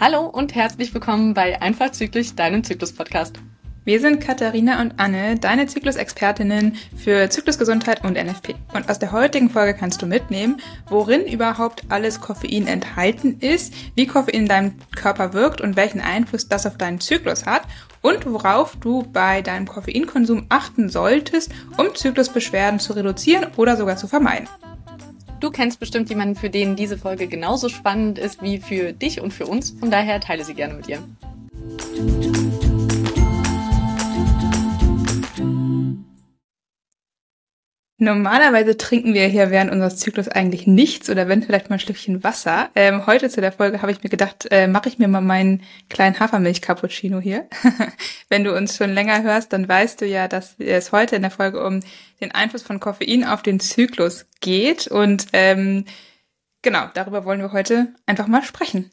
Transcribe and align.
Hallo 0.00 0.26
und 0.26 0.54
herzlich 0.56 0.92
willkommen 0.92 1.32
bei 1.32 1.62
Einfach 1.62 1.92
Zyklisch, 1.92 2.34
deinem 2.34 2.64
Zyklus-Podcast. 2.64 3.38
Wir 3.86 4.00
sind 4.00 4.18
Katharina 4.18 4.80
und 4.80 4.94
Anne, 4.96 5.38
deine 5.38 5.66
Zyklusexpertinnen 5.66 6.76
für 6.96 7.28
Zyklusgesundheit 7.28 8.02
und 8.02 8.14
NFP. 8.14 8.54
Und 8.72 8.88
aus 8.88 8.98
der 8.98 9.12
heutigen 9.12 9.50
Folge 9.50 9.74
kannst 9.74 10.00
du 10.00 10.06
mitnehmen, 10.06 10.56
worin 10.88 11.26
überhaupt 11.26 11.82
alles 11.90 12.18
Koffein 12.22 12.66
enthalten 12.66 13.36
ist, 13.40 13.74
wie 13.94 14.06
Koffein 14.06 14.34
in 14.34 14.48
deinem 14.48 14.72
Körper 14.96 15.34
wirkt 15.34 15.60
und 15.60 15.76
welchen 15.76 16.00
Einfluss 16.00 16.48
das 16.48 16.64
auf 16.64 16.78
deinen 16.78 16.98
Zyklus 16.98 17.44
hat 17.44 17.64
und 18.00 18.24
worauf 18.24 18.74
du 18.76 19.02
bei 19.12 19.42
deinem 19.42 19.68
Koffeinkonsum 19.68 20.46
achten 20.48 20.88
solltest, 20.88 21.50
um 21.76 21.94
Zyklusbeschwerden 21.94 22.80
zu 22.80 22.94
reduzieren 22.94 23.48
oder 23.58 23.76
sogar 23.76 23.98
zu 23.98 24.06
vermeiden. 24.08 24.48
Du 25.40 25.50
kennst 25.50 25.78
bestimmt 25.78 26.08
jemanden, 26.08 26.36
für 26.36 26.48
den 26.48 26.74
diese 26.74 26.96
Folge 26.96 27.26
genauso 27.26 27.68
spannend 27.68 28.18
ist 28.18 28.40
wie 28.40 28.60
für 28.60 28.94
dich 28.94 29.20
und 29.20 29.34
für 29.34 29.44
uns. 29.44 29.74
Von 29.78 29.90
daher 29.90 30.20
teile 30.20 30.42
sie 30.42 30.54
gerne 30.54 30.72
mit 30.72 30.88
ihr. 30.88 31.02
Normalerweise 37.98 38.76
trinken 38.76 39.14
wir 39.14 39.28
hier 39.28 39.52
während 39.52 39.70
unseres 39.70 39.98
Zyklus 39.98 40.26
eigentlich 40.26 40.66
nichts 40.66 41.08
oder 41.08 41.28
wenn 41.28 41.44
vielleicht 41.44 41.70
mal 41.70 41.76
ein 41.76 41.80
Stückchen 41.80 42.24
Wasser. 42.24 42.68
Ähm, 42.74 43.06
heute 43.06 43.30
zu 43.30 43.40
der 43.40 43.52
Folge 43.52 43.82
habe 43.82 43.92
ich 43.92 44.02
mir 44.02 44.10
gedacht, 44.10 44.48
äh, 44.50 44.66
mache 44.66 44.88
ich 44.88 44.98
mir 44.98 45.06
mal 45.06 45.20
meinen 45.20 45.62
kleinen 45.88 46.18
Hafermilch-Cappuccino 46.18 47.20
hier. 47.20 47.48
wenn 48.28 48.42
du 48.42 48.52
uns 48.52 48.76
schon 48.76 48.90
länger 48.90 49.22
hörst, 49.22 49.52
dann 49.52 49.68
weißt 49.68 50.00
du 50.00 50.06
ja, 50.06 50.26
dass 50.26 50.58
es 50.58 50.90
heute 50.90 51.14
in 51.14 51.22
der 51.22 51.30
Folge 51.30 51.64
um 51.64 51.80
den 52.20 52.32
Einfluss 52.32 52.62
von 52.62 52.80
Koffein 52.80 53.24
auf 53.24 53.42
den 53.42 53.60
Zyklus 53.60 54.26
geht. 54.40 54.88
Und 54.88 55.28
ähm, 55.32 55.84
genau, 56.62 56.88
darüber 56.94 57.24
wollen 57.24 57.40
wir 57.40 57.52
heute 57.52 57.94
einfach 58.06 58.26
mal 58.26 58.42
sprechen. 58.42 58.90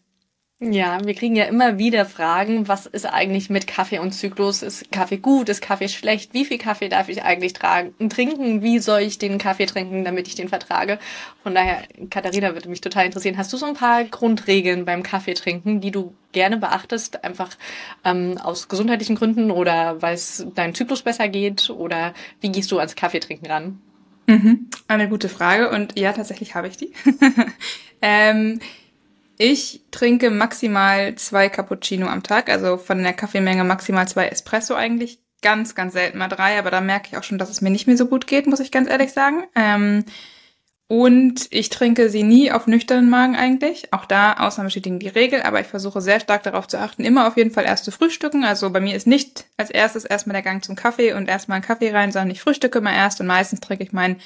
Ja, 0.63 1.03
wir 1.03 1.15
kriegen 1.15 1.35
ja 1.35 1.45
immer 1.45 1.79
wieder 1.79 2.05
Fragen, 2.05 2.67
was 2.67 2.85
ist 2.85 3.07
eigentlich 3.07 3.49
mit 3.49 3.65
Kaffee 3.65 3.97
und 3.97 4.11
Zyklus? 4.11 4.61
Ist 4.61 4.91
Kaffee 4.91 5.17
gut? 5.17 5.49
Ist 5.49 5.59
Kaffee 5.59 5.89
schlecht? 5.89 6.35
Wie 6.35 6.45
viel 6.45 6.59
Kaffee 6.59 6.87
darf 6.87 7.09
ich 7.09 7.23
eigentlich 7.23 7.53
tragen, 7.53 8.09
trinken? 8.09 8.61
Wie 8.61 8.77
soll 8.77 9.01
ich 9.01 9.17
den 9.17 9.39
Kaffee 9.39 9.65
trinken, 9.65 10.05
damit 10.05 10.27
ich 10.27 10.35
den 10.35 10.49
vertrage? 10.49 10.99
Von 11.41 11.55
daher, 11.55 11.81
Katharina, 12.11 12.53
würde 12.53 12.69
mich 12.69 12.79
total 12.79 13.07
interessieren. 13.07 13.37
Hast 13.37 13.51
du 13.51 13.57
so 13.57 13.65
ein 13.65 13.73
paar 13.73 14.03
Grundregeln 14.03 14.85
beim 14.85 15.01
Kaffee 15.01 15.33
trinken, 15.33 15.81
die 15.81 15.89
du 15.89 16.13
gerne 16.31 16.57
beachtest, 16.57 17.23
einfach 17.23 17.49
ähm, 18.05 18.37
aus 18.37 18.67
gesundheitlichen 18.67 19.15
Gründen 19.15 19.49
oder 19.49 19.99
weil 20.03 20.13
es 20.13 20.45
deinem 20.53 20.75
Zyklus 20.75 21.01
besser 21.01 21.27
geht? 21.27 21.71
Oder 21.71 22.13
wie 22.39 22.51
gehst 22.51 22.71
du 22.71 22.77
ans 22.77 22.95
Kaffeetrinken 22.95 23.47
ran? 23.47 23.81
Mhm, 24.27 24.69
eine 24.87 25.09
gute 25.09 25.27
Frage 25.27 25.71
und 25.71 25.97
ja, 25.97 26.13
tatsächlich 26.13 26.53
habe 26.53 26.67
ich 26.67 26.77
die. 26.77 26.93
ähm, 28.03 28.59
ich 29.41 29.81
trinke 29.89 30.29
maximal 30.29 31.15
zwei 31.15 31.49
Cappuccino 31.49 32.05
am 32.05 32.21
Tag, 32.21 32.47
also 32.47 32.77
von 32.77 33.01
der 33.01 33.13
Kaffeemenge 33.13 33.63
maximal 33.63 34.07
zwei 34.07 34.27
Espresso 34.27 34.75
eigentlich. 34.75 35.17
Ganz, 35.41 35.73
ganz 35.73 35.93
selten 35.93 36.19
mal 36.19 36.27
drei, 36.27 36.59
aber 36.59 36.69
da 36.69 36.79
merke 36.79 37.07
ich 37.09 37.17
auch 37.17 37.23
schon, 37.23 37.39
dass 37.39 37.49
es 37.49 37.59
mir 37.59 37.71
nicht 37.71 37.87
mehr 37.87 37.97
so 37.97 38.05
gut 38.05 38.27
geht, 38.27 38.45
muss 38.45 38.59
ich 38.59 38.69
ganz 38.69 38.87
ehrlich 38.87 39.13
sagen. 39.13 39.45
Ähm, 39.55 40.05
und 40.87 41.47
ich 41.49 41.69
trinke 41.69 42.11
sie 42.11 42.21
nie 42.21 42.51
auf 42.51 42.67
nüchternen 42.67 43.09
Magen 43.09 43.35
eigentlich. 43.35 43.91
Auch 43.91 44.05
da 44.05 44.33
Ausnahme 44.33 44.67
bestätigen 44.67 44.99
die 44.99 45.07
Regel, 45.07 45.41
aber 45.41 45.59
ich 45.59 45.65
versuche 45.65 46.01
sehr 46.01 46.19
stark 46.19 46.43
darauf 46.43 46.67
zu 46.67 46.77
achten, 46.77 47.03
immer 47.03 47.27
auf 47.27 47.35
jeden 47.35 47.49
Fall 47.49 47.65
erst 47.65 47.85
zu 47.85 47.91
frühstücken. 47.91 48.43
Also 48.43 48.69
bei 48.69 48.79
mir 48.79 48.95
ist 48.95 49.07
nicht 49.07 49.45
als 49.57 49.71
erstes 49.71 50.05
erstmal 50.05 50.35
der 50.35 50.43
Gang 50.43 50.63
zum 50.63 50.75
Kaffee 50.75 51.13
und 51.13 51.27
erstmal 51.27 51.55
einen 51.55 51.65
Kaffee 51.65 51.89
rein, 51.89 52.11
sondern 52.11 52.29
ich 52.29 52.41
frühstücke 52.41 52.77
immer 52.77 52.93
erst 52.93 53.19
und 53.19 53.25
meistens 53.25 53.61
trinke 53.61 53.83
ich 53.83 53.91
meinen 53.91 54.21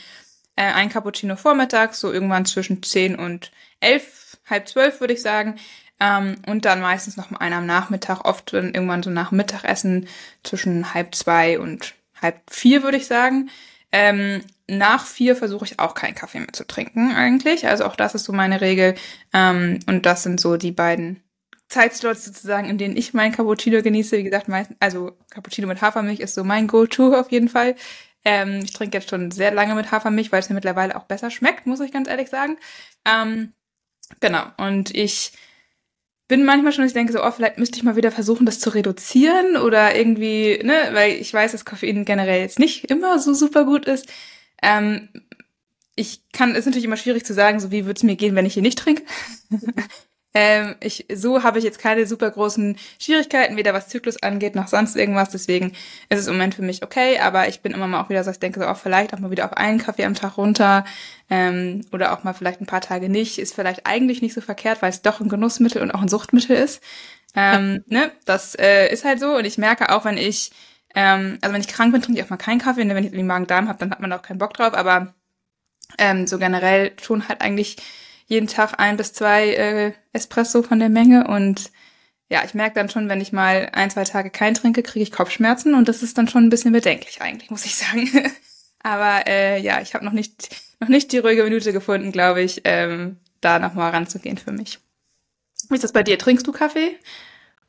äh, 0.57 0.63
ein 0.63 0.89
Cappuccino 0.89 1.37
vormittags, 1.37 2.01
so 2.01 2.11
irgendwann 2.11 2.45
zwischen 2.45 2.83
zehn 2.83 3.15
und 3.15 3.51
elf 3.79 4.24
halb 4.45 4.67
zwölf, 4.67 4.99
würde 4.99 5.13
ich 5.13 5.21
sagen. 5.21 5.55
Ähm, 5.99 6.35
und 6.47 6.65
dann 6.65 6.81
meistens 6.81 7.17
noch 7.17 7.29
mal 7.29 7.39
einer 7.39 7.57
am 7.57 7.65
Nachmittag, 7.65 8.25
oft 8.25 8.53
dann 8.53 8.73
irgendwann 8.73 9.03
so 9.03 9.09
nach 9.09 9.31
Mittagessen 9.31 10.07
zwischen 10.43 10.93
halb 10.93 11.15
zwei 11.15 11.59
und 11.59 11.95
halb 12.21 12.41
vier, 12.49 12.83
würde 12.83 12.97
ich 12.97 13.07
sagen. 13.07 13.49
Ähm, 13.91 14.41
nach 14.67 15.05
vier 15.05 15.35
versuche 15.35 15.65
ich 15.65 15.79
auch 15.79 15.93
keinen 15.93 16.15
Kaffee 16.15 16.39
mehr 16.39 16.53
zu 16.53 16.65
trinken, 16.65 17.13
eigentlich. 17.13 17.67
Also 17.67 17.85
auch 17.85 17.95
das 17.95 18.15
ist 18.15 18.25
so 18.25 18.33
meine 18.33 18.61
Regel. 18.61 18.95
Ähm, 19.33 19.79
und 19.87 20.05
das 20.05 20.23
sind 20.23 20.39
so 20.39 20.57
die 20.57 20.71
beiden 20.71 21.23
Zeitslots 21.69 22.25
sozusagen, 22.25 22.69
in 22.69 22.77
denen 22.77 22.97
ich 22.97 23.13
mein 23.13 23.31
Cappuccino 23.31 23.81
genieße. 23.81 24.17
Wie 24.17 24.23
gesagt, 24.23 24.47
meistens, 24.47 24.77
also 24.79 25.17
Cappuccino 25.29 25.67
mit 25.67 25.81
Hafermilch 25.81 26.19
ist 26.19 26.35
so 26.35 26.43
mein 26.43 26.67
Go-To 26.67 27.15
auf 27.15 27.31
jeden 27.31 27.49
Fall. 27.49 27.75
Ähm, 28.25 28.61
ich 28.63 28.73
trinke 28.73 28.97
jetzt 28.97 29.09
schon 29.09 29.31
sehr 29.31 29.51
lange 29.51 29.75
mit 29.75 29.91
Hafermilch, 29.91 30.31
weil 30.31 30.39
es 30.39 30.49
mir 30.49 30.55
mittlerweile 30.55 30.95
auch 30.95 31.03
besser 31.03 31.31
schmeckt, 31.31 31.67
muss 31.67 31.79
ich 31.79 31.91
ganz 31.91 32.09
ehrlich 32.09 32.29
sagen. 32.29 32.57
Ähm, 33.05 33.53
Genau. 34.19 34.43
Und 34.57 34.93
ich 34.95 35.31
bin 36.27 36.43
manchmal 36.43 36.71
schon, 36.73 36.85
ich 36.85 36.93
denke 36.93 37.13
so, 37.13 37.23
oh, 37.23 37.31
vielleicht 37.31 37.57
müsste 37.57 37.77
ich 37.77 37.83
mal 37.83 37.95
wieder 37.95 38.11
versuchen, 38.11 38.45
das 38.45 38.59
zu 38.59 38.71
reduzieren 38.71 39.57
oder 39.57 39.95
irgendwie, 39.95 40.59
ne, 40.63 40.89
weil 40.93 41.13
ich 41.13 41.33
weiß, 41.33 41.51
dass 41.51 41.65
Koffein 41.65 42.05
generell 42.05 42.41
jetzt 42.41 42.59
nicht 42.59 42.85
immer 42.85 43.19
so 43.19 43.33
super 43.33 43.65
gut 43.65 43.85
ist. 43.85 44.07
Ähm, 44.61 45.09
ich 45.95 46.29
kann, 46.31 46.55
ist 46.55 46.65
natürlich 46.65 46.85
immer 46.85 46.97
schwierig 46.97 47.25
zu 47.25 47.33
sagen, 47.33 47.59
so 47.59 47.71
wie 47.71 47.85
würde 47.85 47.97
es 47.97 48.03
mir 48.03 48.15
gehen, 48.15 48.35
wenn 48.35 48.45
ich 48.45 48.53
hier 48.53 48.63
nicht 48.63 48.79
trinke. 48.79 49.03
Ähm, 50.37 50.75
ich, 50.81 51.05
so 51.13 51.43
habe 51.43 51.59
ich 51.59 51.63
jetzt 51.63 51.79
keine 51.79 52.05
super 52.05 52.29
großen 52.29 52.77
Schwierigkeiten, 52.99 53.55
weder 53.55 53.73
was 53.73 53.87
Zyklus 53.87 54.21
angeht, 54.21 54.53
noch 54.53 54.67
sonst 54.67 54.97
irgendwas. 54.97 55.29
Deswegen 55.29 55.71
ist 56.09 56.19
es 56.19 56.27
im 56.27 56.33
Moment 56.33 56.55
für 56.55 56.61
mich 56.61 56.83
okay, 56.83 57.19
aber 57.19 57.47
ich 57.47 57.61
bin 57.61 57.71
immer 57.71 57.87
mal 57.87 58.01
auch 58.01 58.09
wieder 58.09 58.21
so, 58.21 58.31
ich 58.31 58.39
denke 58.39 58.59
so, 58.59 58.67
auch 58.67 58.75
vielleicht 58.75 59.13
auch 59.13 59.19
mal 59.19 59.31
wieder 59.31 59.45
auf 59.45 59.53
einen 59.53 59.79
Kaffee 59.79 60.03
am 60.03 60.13
Tag 60.13 60.37
runter 60.37 60.83
ähm, 61.29 61.85
oder 61.93 62.11
auch 62.11 62.25
mal 62.25 62.33
vielleicht 62.33 62.59
ein 62.59 62.65
paar 62.65 62.81
Tage 62.81 63.07
nicht. 63.07 63.39
Ist 63.39 63.55
vielleicht 63.55 63.87
eigentlich 63.87 64.21
nicht 64.21 64.33
so 64.33 64.41
verkehrt, 64.41 64.81
weil 64.81 64.89
es 64.89 65.01
doch 65.01 65.21
ein 65.21 65.29
Genussmittel 65.29 65.81
und 65.81 65.91
auch 65.91 66.01
ein 66.01 66.09
Suchtmittel 66.09 66.57
ist. 66.57 66.83
Ähm, 67.33 67.85
ne? 67.87 68.11
Das 68.25 68.55
äh, 68.55 68.91
ist 68.91 69.05
halt 69.05 69.21
so 69.21 69.37
und 69.37 69.45
ich 69.45 69.57
merke 69.57 69.89
auch, 69.95 70.03
wenn 70.03 70.17
ich, 70.17 70.51
ähm, 70.95 71.37
also 71.39 71.53
wenn 71.53 71.61
ich 71.61 71.69
krank 71.69 71.93
bin, 71.93 72.01
trinke 72.01 72.19
ich 72.19 72.25
auch 72.25 72.29
mal 72.29 72.35
keinen 72.35 72.59
Kaffee 72.59 72.81
und 72.81 72.89
wenn 72.89 72.97
ich 72.97 73.05
irgendwie 73.05 73.23
Magen-Darm 73.23 73.69
habe, 73.69 73.79
dann 73.79 73.91
hat 73.91 74.01
man 74.01 74.11
auch 74.11 74.21
keinen 74.21 74.39
Bock 74.39 74.53
drauf, 74.53 74.73
aber 74.73 75.13
ähm, 75.97 76.27
so 76.27 76.37
generell 76.39 76.91
schon 77.01 77.29
halt 77.29 77.39
eigentlich 77.39 77.77
jeden 78.25 78.47
Tag 78.47 78.79
ein 78.79 78.97
bis 78.97 79.13
zwei 79.13 79.53
äh, 79.53 79.93
Espresso 80.13 80.63
von 80.63 80.79
der 80.79 80.89
Menge 80.89 81.27
und 81.27 81.71
ja, 82.27 82.43
ich 82.43 82.55
merke 82.55 82.75
dann 82.75 82.89
schon, 82.89 83.07
wenn 83.07 83.21
ich 83.21 83.31
mal 83.31 83.69
ein, 83.73 83.91
zwei 83.91 84.03
Tage 84.03 84.31
kein 84.31 84.55
trinke, 84.55 84.81
kriege 84.81 85.03
ich 85.03 85.11
Kopfschmerzen 85.11 85.75
und 85.75 85.87
das 85.87 86.01
ist 86.01 86.17
dann 86.17 86.27
schon 86.27 86.43
ein 86.45 86.49
bisschen 86.49 86.71
bedenklich 86.71 87.21
eigentlich, 87.21 87.51
muss 87.51 87.65
ich 87.65 87.75
sagen. 87.75 88.09
Aber 88.79 89.27
äh, 89.27 89.61
ja, 89.61 89.81
ich 89.81 89.93
habe 89.93 90.05
noch 90.05 90.11
nicht 90.11 90.49
noch 90.79 90.89
nicht 90.89 91.11
die 91.11 91.19
ruhige 91.19 91.43
Minute 91.43 91.71
gefunden, 91.71 92.11
glaube 92.11 92.41
ich, 92.41 92.61
ähm, 92.65 93.17
da 93.41 93.59
nochmal 93.59 93.91
ranzugehen 93.91 94.37
für 94.37 94.51
mich. 94.51 94.79
Wie 95.69 95.75
ist 95.75 95.83
das 95.83 95.93
bei 95.93 96.03
dir? 96.03 96.17
Trinkst 96.17 96.45
du 96.45 96.51
Kaffee? 96.51 96.97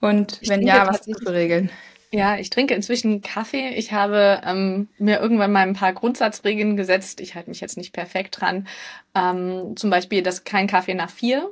Und 0.00 0.38
ich 0.42 0.48
wenn 0.48 0.66
ja, 0.66 0.86
was 0.86 0.98
hast 0.98 1.06
du 1.06 1.14
für 1.14 1.32
Regeln? 1.32 1.70
Ja, 2.12 2.38
ich 2.38 2.50
trinke 2.50 2.74
inzwischen 2.74 3.20
Kaffee. 3.20 3.70
Ich 3.74 3.92
habe 3.92 4.40
ähm, 4.44 4.88
mir 4.98 5.20
irgendwann 5.20 5.52
mal 5.52 5.66
ein 5.66 5.74
paar 5.74 5.92
Grundsatzregeln 5.92 6.76
gesetzt. 6.76 7.20
Ich 7.20 7.34
halte 7.34 7.50
mich 7.50 7.60
jetzt 7.60 7.76
nicht 7.76 7.92
perfekt 7.92 8.40
dran. 8.40 8.68
Ähm, 9.14 9.76
zum 9.76 9.90
Beispiel, 9.90 10.22
dass 10.22 10.44
kein 10.44 10.68
Kaffee 10.68 10.94
nach 10.94 11.10
vier 11.10 11.50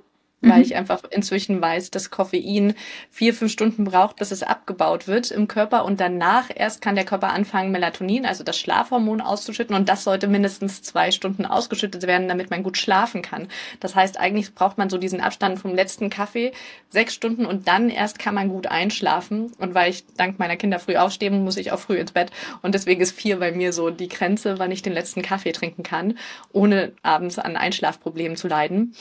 weil 0.48 0.58
mhm. 0.58 0.64
ich 0.64 0.76
einfach 0.76 1.02
inzwischen 1.10 1.60
weiß, 1.60 1.90
dass 1.90 2.10
Koffein 2.10 2.74
vier, 3.10 3.34
fünf 3.34 3.52
Stunden 3.52 3.84
braucht, 3.84 4.16
bis 4.16 4.30
es 4.30 4.42
abgebaut 4.42 5.08
wird 5.08 5.30
im 5.30 5.48
Körper 5.48 5.84
und 5.84 6.00
danach 6.00 6.50
erst 6.54 6.80
kann 6.80 6.94
der 6.94 7.04
Körper 7.04 7.30
anfangen, 7.30 7.72
Melatonin, 7.72 8.26
also 8.26 8.44
das 8.44 8.58
Schlafhormon 8.58 9.20
auszuschütten 9.20 9.74
und 9.74 9.88
das 9.88 10.04
sollte 10.04 10.28
mindestens 10.28 10.82
zwei 10.82 11.10
Stunden 11.10 11.46
ausgeschüttet 11.46 12.06
werden, 12.06 12.28
damit 12.28 12.50
man 12.50 12.62
gut 12.62 12.78
schlafen 12.78 13.22
kann. 13.22 13.48
Das 13.80 13.94
heißt, 13.94 14.18
eigentlich 14.18 14.54
braucht 14.54 14.78
man 14.78 14.90
so 14.90 14.98
diesen 14.98 15.20
Abstand 15.20 15.58
vom 15.58 15.74
letzten 15.74 16.10
Kaffee, 16.10 16.52
sechs 16.88 17.14
Stunden 17.14 17.46
und 17.46 17.68
dann 17.68 17.90
erst 17.90 18.18
kann 18.18 18.34
man 18.34 18.48
gut 18.48 18.66
einschlafen 18.66 19.52
und 19.58 19.74
weil 19.74 19.90
ich 19.90 20.04
dank 20.16 20.38
meiner 20.38 20.56
Kinder 20.56 20.78
früh 20.78 20.96
aufstehen, 20.96 21.44
muss 21.44 21.56
ich 21.56 21.72
auch 21.72 21.78
früh 21.78 21.96
ins 21.96 22.12
Bett 22.12 22.30
und 22.62 22.74
deswegen 22.74 23.00
ist 23.00 23.16
vier 23.16 23.38
bei 23.38 23.52
mir 23.52 23.72
so 23.72 23.90
die 23.90 24.08
Grenze, 24.08 24.58
wann 24.58 24.70
ich 24.70 24.82
den 24.82 24.92
letzten 24.92 25.22
Kaffee 25.22 25.52
trinken 25.52 25.82
kann, 25.82 26.18
ohne 26.52 26.92
abends 27.02 27.38
an 27.38 27.56
Einschlafproblemen 27.56 28.36
zu 28.36 28.48
leiden. 28.48 28.94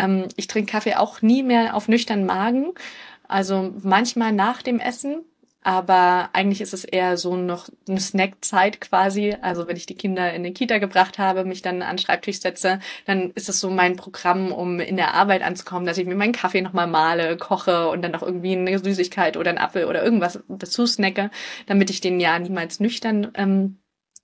Ähm, 0.00 0.28
ich 0.36 0.46
trinke 0.46 0.72
Kaffee 0.72 0.94
auch 0.94 1.22
nie 1.22 1.42
mehr 1.42 1.74
auf 1.74 1.88
nüchternen 1.88 2.26
Magen. 2.26 2.72
Also 3.28 3.72
manchmal 3.82 4.32
nach 4.32 4.62
dem 4.62 4.80
Essen, 4.80 5.24
aber 5.62 6.30
eigentlich 6.32 6.62
ist 6.62 6.72
es 6.72 6.84
eher 6.84 7.18
so 7.18 7.36
noch 7.36 7.68
eine 7.86 8.00
Snackzeit 8.00 8.80
quasi. 8.80 9.36
Also 9.42 9.68
wenn 9.68 9.76
ich 9.76 9.86
die 9.86 9.94
Kinder 9.94 10.32
in 10.32 10.42
den 10.42 10.54
Kita 10.54 10.78
gebracht 10.78 11.18
habe, 11.18 11.44
mich 11.44 11.60
dann 11.60 11.82
an 11.82 11.96
den 11.96 12.02
Schreibtisch 12.02 12.40
setze, 12.40 12.80
dann 13.04 13.30
ist 13.32 13.48
es 13.48 13.60
so 13.60 13.70
mein 13.70 13.96
Programm, 13.96 14.52
um 14.52 14.80
in 14.80 14.96
der 14.96 15.14
Arbeit 15.14 15.42
anzukommen, 15.42 15.86
dass 15.86 15.98
ich 15.98 16.06
mir 16.06 16.14
meinen 16.14 16.32
Kaffee 16.32 16.62
nochmal 16.62 16.86
male, 16.86 17.36
koche 17.36 17.88
und 17.90 18.02
dann 18.02 18.12
noch 18.12 18.22
irgendwie 18.22 18.56
eine 18.56 18.78
Süßigkeit 18.78 19.36
oder 19.36 19.50
einen 19.50 19.58
Apfel 19.58 19.84
oder 19.84 20.02
irgendwas 20.02 20.40
dazu 20.48 20.86
snacke, 20.86 21.30
damit 21.66 21.90
ich 21.90 22.00
den 22.00 22.20
ja 22.20 22.38
niemals 22.38 22.80
nüchtern 22.80 23.30
ähm, 23.34 23.80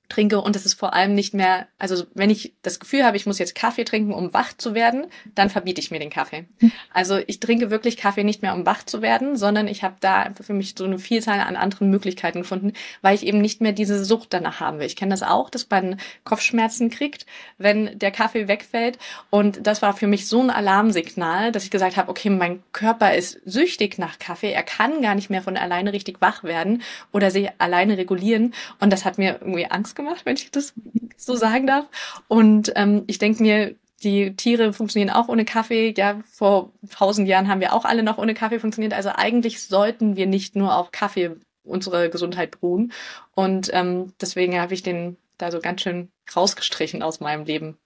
trinke 0.08 0.40
und 0.40 0.54
es 0.54 0.64
ist 0.64 0.74
vor 0.74 0.94
allem 0.94 1.14
nicht 1.14 1.34
mehr, 1.34 1.66
also 1.78 2.04
wenn 2.14 2.30
ich 2.30 2.54
das 2.62 2.78
Gefühl 2.78 3.04
habe, 3.04 3.16
ich 3.16 3.26
muss 3.26 3.38
jetzt 3.38 3.54
Kaffee 3.54 3.84
trinken, 3.84 4.12
um 4.12 4.32
wach 4.32 4.52
zu 4.56 4.74
werden, 4.74 5.06
dann 5.34 5.50
verbiete 5.50 5.80
ich 5.80 5.90
mir 5.90 5.98
den 5.98 6.10
Kaffee. 6.10 6.46
Hm. 6.60 6.72
Also 6.92 7.18
ich 7.26 7.40
trinke 7.40 7.70
wirklich 7.70 7.96
Kaffee 7.96 8.22
nicht 8.22 8.42
mehr, 8.42 8.54
um 8.54 8.64
wach 8.66 8.84
zu 8.84 9.02
werden, 9.02 9.36
sondern 9.36 9.66
ich 9.66 9.82
habe 9.82 9.96
da 10.00 10.30
für 10.40 10.52
mich 10.52 10.74
so 10.76 10.84
eine 10.84 10.98
Vielzahl 10.98 11.40
an 11.40 11.56
anderen 11.56 11.90
Möglichkeiten 11.90 12.42
gefunden, 12.42 12.72
weil 13.02 13.14
ich 13.14 13.26
eben 13.26 13.40
nicht 13.40 13.60
mehr 13.60 13.72
diese 13.72 14.04
Sucht 14.04 14.32
danach 14.32 14.60
haben 14.60 14.78
will. 14.78 14.86
Ich 14.86 14.96
kenne 14.96 15.10
das 15.10 15.22
auch, 15.24 15.50
dass 15.50 15.68
man 15.68 15.96
Kopfschmerzen 16.24 16.90
kriegt, 16.90 17.26
wenn 17.58 17.98
der 17.98 18.12
Kaffee 18.12 18.46
wegfällt 18.46 18.98
und 19.30 19.66
das 19.66 19.82
war 19.82 19.94
für 19.94 20.06
mich 20.06 20.28
so 20.28 20.40
ein 20.40 20.50
Alarmsignal, 20.50 21.50
dass 21.50 21.64
ich 21.64 21.70
gesagt 21.70 21.96
habe, 21.96 22.10
okay, 22.10 22.30
mein 22.30 22.62
Körper 22.72 23.14
ist 23.14 23.40
süchtig 23.44 23.98
nach 23.98 24.20
Kaffee, 24.20 24.52
er 24.52 24.62
kann 24.62 25.02
gar 25.02 25.16
nicht 25.16 25.30
mehr 25.30 25.42
von 25.42 25.56
alleine 25.56 25.92
richtig 25.92 26.20
wach 26.20 26.44
werden 26.44 26.82
oder 27.12 27.32
sich 27.32 27.50
alleine 27.58 27.98
regulieren 27.98 28.54
und 28.78 28.92
das 28.92 29.04
hat 29.04 29.18
mir 29.18 29.38
irgendwie 29.40 29.66
Angst 29.66 29.95
gemacht, 29.96 30.24
wenn 30.24 30.36
ich 30.36 30.50
das 30.50 30.74
so 31.16 31.34
sagen 31.34 31.66
darf. 31.66 31.86
Und 32.28 32.72
ähm, 32.76 33.04
ich 33.06 33.18
denke 33.18 33.42
mir, 33.42 33.74
die 34.02 34.36
Tiere 34.36 34.72
funktionieren 34.72 35.10
auch 35.10 35.28
ohne 35.28 35.44
Kaffee. 35.44 35.94
Ja, 35.96 36.20
vor 36.30 36.72
tausend 36.90 37.26
Jahren 37.28 37.48
haben 37.48 37.60
wir 37.60 37.72
auch 37.72 37.84
alle 37.84 38.02
noch 38.02 38.18
ohne 38.18 38.34
Kaffee 38.34 38.60
funktioniert. 38.60 38.94
Also 38.94 39.10
eigentlich 39.14 39.62
sollten 39.62 40.16
wir 40.16 40.26
nicht 40.26 40.54
nur 40.54 40.76
auf 40.76 40.92
Kaffee 40.92 41.36
unsere 41.64 42.10
Gesundheit 42.10 42.52
beruhen. 42.52 42.92
Und 43.34 43.70
ähm, 43.72 44.12
deswegen 44.20 44.60
habe 44.60 44.74
ich 44.74 44.82
den 44.82 45.16
da 45.38 45.50
so 45.50 45.60
ganz 45.60 45.82
schön 45.82 46.10
rausgestrichen 46.34 47.02
aus 47.02 47.20
meinem 47.20 47.44
Leben. 47.44 47.76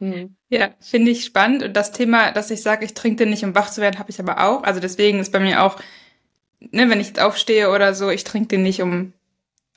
Hm. 0.00 0.36
Ja, 0.48 0.70
finde 0.80 1.10
ich 1.10 1.24
spannend. 1.24 1.62
Und 1.62 1.74
das 1.74 1.92
Thema, 1.92 2.32
dass 2.32 2.50
ich 2.50 2.62
sage, 2.62 2.84
ich 2.84 2.94
trinke 2.94 3.18
den 3.18 3.30
nicht, 3.30 3.44
um 3.44 3.54
wach 3.54 3.70
zu 3.70 3.80
werden, 3.80 3.98
habe 3.98 4.10
ich 4.10 4.20
aber 4.20 4.44
auch. 4.46 4.62
Also 4.64 4.80
deswegen 4.80 5.20
ist 5.20 5.32
bei 5.32 5.40
mir 5.40 5.62
auch, 5.62 5.78
ne, 6.60 6.90
wenn 6.90 7.00
ich 7.00 7.08
jetzt 7.08 7.20
aufstehe 7.20 7.70
oder 7.70 7.94
so, 7.94 8.10
ich 8.10 8.24
trinke 8.24 8.48
den 8.48 8.62
nicht, 8.62 8.82
um 8.82 9.12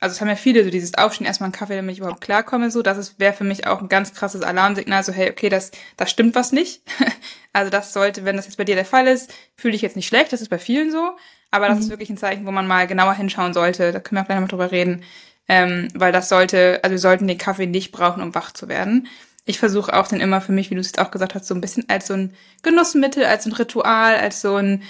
also 0.00 0.14
es 0.14 0.20
haben 0.20 0.28
ja 0.28 0.36
viele 0.36 0.62
so 0.64 0.70
dieses 0.70 0.94
Aufstehen, 0.94 1.26
erstmal 1.26 1.46
einen 1.46 1.54
Kaffee, 1.54 1.74
damit 1.74 1.92
ich 1.92 1.98
überhaupt 1.98 2.20
klarkomme, 2.20 2.70
so. 2.70 2.82
Das 2.82 3.18
wäre 3.18 3.32
für 3.32 3.44
mich 3.44 3.66
auch 3.66 3.80
ein 3.80 3.88
ganz 3.88 4.14
krasses 4.14 4.42
Alarmsignal, 4.42 5.02
so, 5.02 5.12
hey, 5.12 5.30
okay, 5.30 5.48
das, 5.48 5.72
das 5.96 6.10
stimmt 6.10 6.34
was 6.34 6.52
nicht. 6.52 6.82
also 7.52 7.70
das 7.70 7.92
sollte, 7.92 8.24
wenn 8.24 8.36
das 8.36 8.46
jetzt 8.46 8.58
bei 8.58 8.64
dir 8.64 8.76
der 8.76 8.84
Fall 8.84 9.08
ist, 9.08 9.32
fühle 9.56 9.74
ich 9.74 9.82
jetzt 9.82 9.96
nicht 9.96 10.06
schlecht, 10.06 10.32
das 10.32 10.40
ist 10.40 10.50
bei 10.50 10.58
vielen 10.58 10.92
so. 10.92 11.16
Aber 11.50 11.66
das 11.66 11.76
mhm. 11.76 11.82
ist 11.82 11.90
wirklich 11.90 12.10
ein 12.10 12.16
Zeichen, 12.18 12.46
wo 12.46 12.50
man 12.50 12.66
mal 12.66 12.86
genauer 12.86 13.14
hinschauen 13.14 13.54
sollte. 13.54 13.90
Da 13.90 14.00
können 14.00 14.18
wir 14.18 14.22
auch 14.22 14.26
gleich 14.26 14.40
mal 14.40 14.46
drüber 14.46 14.70
reden. 14.70 15.02
Ähm, 15.48 15.88
weil 15.94 16.12
das 16.12 16.28
sollte, 16.28 16.80
also 16.82 16.92
wir 16.92 16.98
sollten 16.98 17.26
den 17.26 17.38
Kaffee 17.38 17.66
nicht 17.66 17.90
brauchen, 17.90 18.22
um 18.22 18.34
wach 18.34 18.52
zu 18.52 18.68
werden. 18.68 19.08
Ich 19.46 19.58
versuche 19.58 19.94
auch 19.94 20.06
den 20.06 20.20
immer 20.20 20.42
für 20.42 20.52
mich, 20.52 20.70
wie 20.70 20.74
du 20.74 20.80
es 20.80 20.88
jetzt 20.88 20.98
auch 20.98 21.10
gesagt 21.10 21.34
hast, 21.34 21.46
so 21.46 21.54
ein 21.54 21.62
bisschen 21.62 21.88
als 21.88 22.06
so 22.06 22.14
ein 22.14 22.34
Genussmittel, 22.62 23.24
als 23.24 23.46
ein 23.46 23.52
Ritual, 23.52 24.16
als 24.16 24.42
so 24.42 24.56
ein 24.56 24.82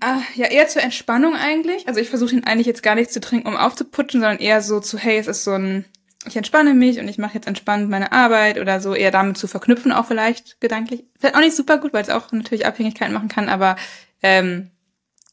Ah, 0.00 0.20
ja, 0.34 0.46
eher 0.46 0.68
zur 0.68 0.82
Entspannung 0.82 1.34
eigentlich. 1.34 1.88
Also 1.88 2.00
ich 2.00 2.08
versuche 2.08 2.34
ihn 2.34 2.44
eigentlich 2.44 2.66
jetzt 2.66 2.82
gar 2.82 2.94
nicht 2.94 3.12
zu 3.12 3.20
trinken, 3.20 3.48
um 3.48 3.56
aufzuputschen, 3.56 4.20
sondern 4.20 4.38
eher 4.38 4.62
so 4.62 4.80
zu, 4.80 4.98
hey, 4.98 5.18
es 5.18 5.26
ist 5.26 5.44
so 5.44 5.52
ein, 5.52 5.84
ich 6.26 6.36
entspanne 6.36 6.74
mich 6.74 6.98
und 6.98 7.08
ich 7.08 7.18
mache 7.18 7.34
jetzt 7.34 7.46
entspannt 7.46 7.88
meine 7.88 8.12
Arbeit 8.12 8.58
oder 8.58 8.80
so, 8.80 8.94
eher 8.94 9.10
damit 9.10 9.38
zu 9.38 9.48
verknüpfen, 9.48 9.92
auch 9.92 10.06
vielleicht 10.06 10.60
gedanklich. 10.60 11.04
Vielleicht 11.18 11.34
auch 11.34 11.40
nicht 11.40 11.56
super 11.56 11.78
gut, 11.78 11.92
weil 11.92 12.02
es 12.02 12.10
auch 12.10 12.30
natürlich 12.32 12.66
Abhängigkeiten 12.66 13.14
machen 13.14 13.28
kann, 13.28 13.48
aber 13.48 13.76
ähm, 14.22 14.70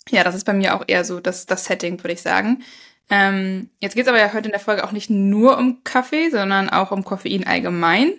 ja, 0.09 0.23
das 0.23 0.35
ist 0.35 0.45
bei 0.45 0.53
mir 0.53 0.75
auch 0.75 0.83
eher 0.87 1.03
so 1.03 1.19
das, 1.19 1.45
das 1.45 1.65
Setting, 1.65 2.01
würde 2.03 2.13
ich 2.13 2.21
sagen. 2.21 2.63
Ähm, 3.09 3.69
jetzt 3.79 3.95
geht's 3.95 4.07
aber 4.07 4.19
ja 4.19 4.33
heute 4.33 4.47
in 4.47 4.51
der 4.51 4.59
Folge 4.59 4.83
auch 4.83 4.91
nicht 4.91 5.09
nur 5.09 5.57
um 5.57 5.83
Kaffee, 5.83 6.29
sondern 6.29 6.69
auch 6.69 6.91
um 6.91 7.03
Koffein 7.03 7.47
allgemein. 7.47 8.13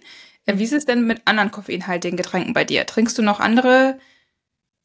Äh, 0.47 0.59
wie 0.59 0.65
ist 0.65 0.73
es 0.73 0.87
denn 0.87 1.07
mit 1.07 1.23
anderen 1.27 1.51
koffeinhaltigen 1.51 2.17
Getränken 2.17 2.55
bei 2.55 2.65
dir? 2.65 2.87
Trinkst 2.87 3.17
du 3.19 3.23
noch 3.23 3.41
andere 3.41 3.99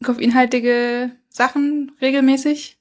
koffeinhaltige 0.04 1.12
Sachen 1.30 1.92
regelmäßig? 2.02 2.78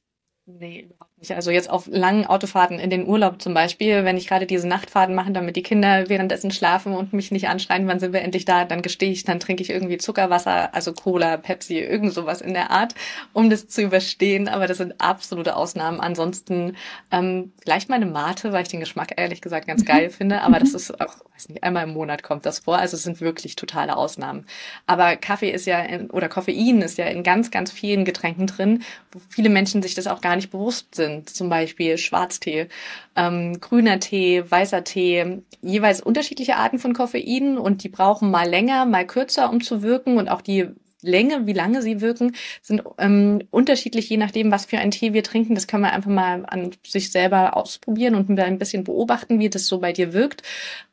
Nee, 0.46 0.82
nicht. 0.82 1.11
Also 1.30 1.50
jetzt 1.50 1.70
auf 1.70 1.86
langen 1.86 2.26
Autofahrten 2.26 2.80
in 2.80 2.90
den 2.90 3.06
Urlaub 3.06 3.40
zum 3.40 3.54
Beispiel, 3.54 4.04
wenn 4.04 4.16
ich 4.16 4.26
gerade 4.26 4.46
diese 4.46 4.66
Nachtfahrten 4.66 5.14
mache, 5.14 5.30
damit 5.30 5.54
die 5.54 5.62
Kinder 5.62 6.08
währenddessen 6.08 6.50
schlafen 6.50 6.94
und 6.94 7.12
mich 7.12 7.30
nicht 7.30 7.48
anschreien, 7.48 7.86
wann 7.86 8.00
sind 8.00 8.12
wir 8.12 8.22
endlich 8.22 8.44
da, 8.44 8.64
dann 8.64 8.82
gestehe 8.82 9.12
ich, 9.12 9.22
dann 9.22 9.38
trinke 9.38 9.62
ich 9.62 9.70
irgendwie 9.70 9.98
Zuckerwasser, 9.98 10.74
also 10.74 10.92
Cola, 10.92 11.36
Pepsi, 11.36 11.78
irgend 11.78 12.12
sowas 12.12 12.40
in 12.40 12.54
der 12.54 12.70
Art, 12.70 12.94
um 13.32 13.50
das 13.50 13.68
zu 13.68 13.82
überstehen. 13.82 14.48
Aber 14.48 14.66
das 14.66 14.78
sind 14.78 15.00
absolute 15.00 15.54
Ausnahmen. 15.54 16.00
Ansonsten 16.00 16.76
ähm, 17.12 17.52
vielleicht 17.62 17.88
meine 17.88 18.06
Mate, 18.06 18.52
weil 18.52 18.62
ich 18.62 18.68
den 18.68 18.80
Geschmack 18.80 19.12
ehrlich 19.16 19.40
gesagt 19.40 19.68
ganz 19.68 19.84
geil 19.84 20.08
mhm. 20.08 20.12
finde. 20.12 20.40
Aber 20.40 20.58
das 20.58 20.74
ist 20.74 21.00
auch, 21.00 21.14
weiß 21.34 21.50
nicht, 21.50 21.62
einmal 21.62 21.84
im 21.84 21.92
Monat 21.92 22.22
kommt 22.22 22.46
das 22.46 22.60
vor. 22.60 22.78
Also 22.78 22.96
es 22.96 23.04
sind 23.04 23.20
wirklich 23.20 23.54
totale 23.54 23.96
Ausnahmen. 23.96 24.46
Aber 24.86 25.16
Kaffee 25.16 25.50
ist 25.50 25.66
ja 25.66 25.80
in, 25.80 26.10
oder 26.10 26.28
Koffein 26.28 26.82
ist 26.82 26.98
ja 26.98 27.04
in 27.04 27.22
ganz, 27.22 27.50
ganz 27.52 27.70
vielen 27.70 28.04
Getränken 28.04 28.48
drin, 28.48 28.82
wo 29.12 29.20
viele 29.28 29.50
Menschen 29.50 29.82
sich 29.82 29.94
das 29.94 30.06
auch 30.06 30.20
gar 30.20 30.34
nicht 30.34 30.50
bewusst 30.50 30.94
sind 30.94 31.11
sind, 31.12 31.30
zum 31.30 31.48
Beispiel 31.48 31.98
Schwarztee, 31.98 32.68
ähm, 33.16 33.60
grüner 33.60 34.00
Tee, 34.00 34.44
weißer 34.48 34.84
Tee, 34.84 35.42
jeweils 35.60 36.00
unterschiedliche 36.00 36.56
Arten 36.56 36.78
von 36.78 36.94
Koffein 36.94 37.58
und 37.58 37.84
die 37.84 37.88
brauchen 37.88 38.30
mal 38.30 38.48
länger, 38.48 38.84
mal 38.86 39.06
kürzer, 39.06 39.50
um 39.50 39.60
zu 39.60 39.82
wirken 39.82 40.16
und 40.16 40.28
auch 40.28 40.40
die 40.40 40.68
Länge, 41.02 41.46
wie 41.46 41.52
lange 41.52 41.82
sie 41.82 42.00
wirken, 42.00 42.34
sind 42.62 42.82
ähm, 42.98 43.42
unterschiedlich, 43.50 44.08
je 44.08 44.16
nachdem, 44.16 44.50
was 44.50 44.64
für 44.64 44.78
einen 44.78 44.90
Tee 44.90 45.12
wir 45.12 45.22
trinken. 45.22 45.54
Das 45.54 45.66
können 45.66 45.82
wir 45.82 45.92
einfach 45.92 46.10
mal 46.10 46.44
an 46.46 46.70
sich 46.86 47.10
selber 47.10 47.56
ausprobieren 47.56 48.14
und 48.14 48.30
ein 48.38 48.58
bisschen 48.58 48.84
beobachten, 48.84 49.38
wie 49.38 49.50
das 49.50 49.66
so 49.66 49.78
bei 49.78 49.92
dir 49.92 50.12
wirkt. 50.12 50.42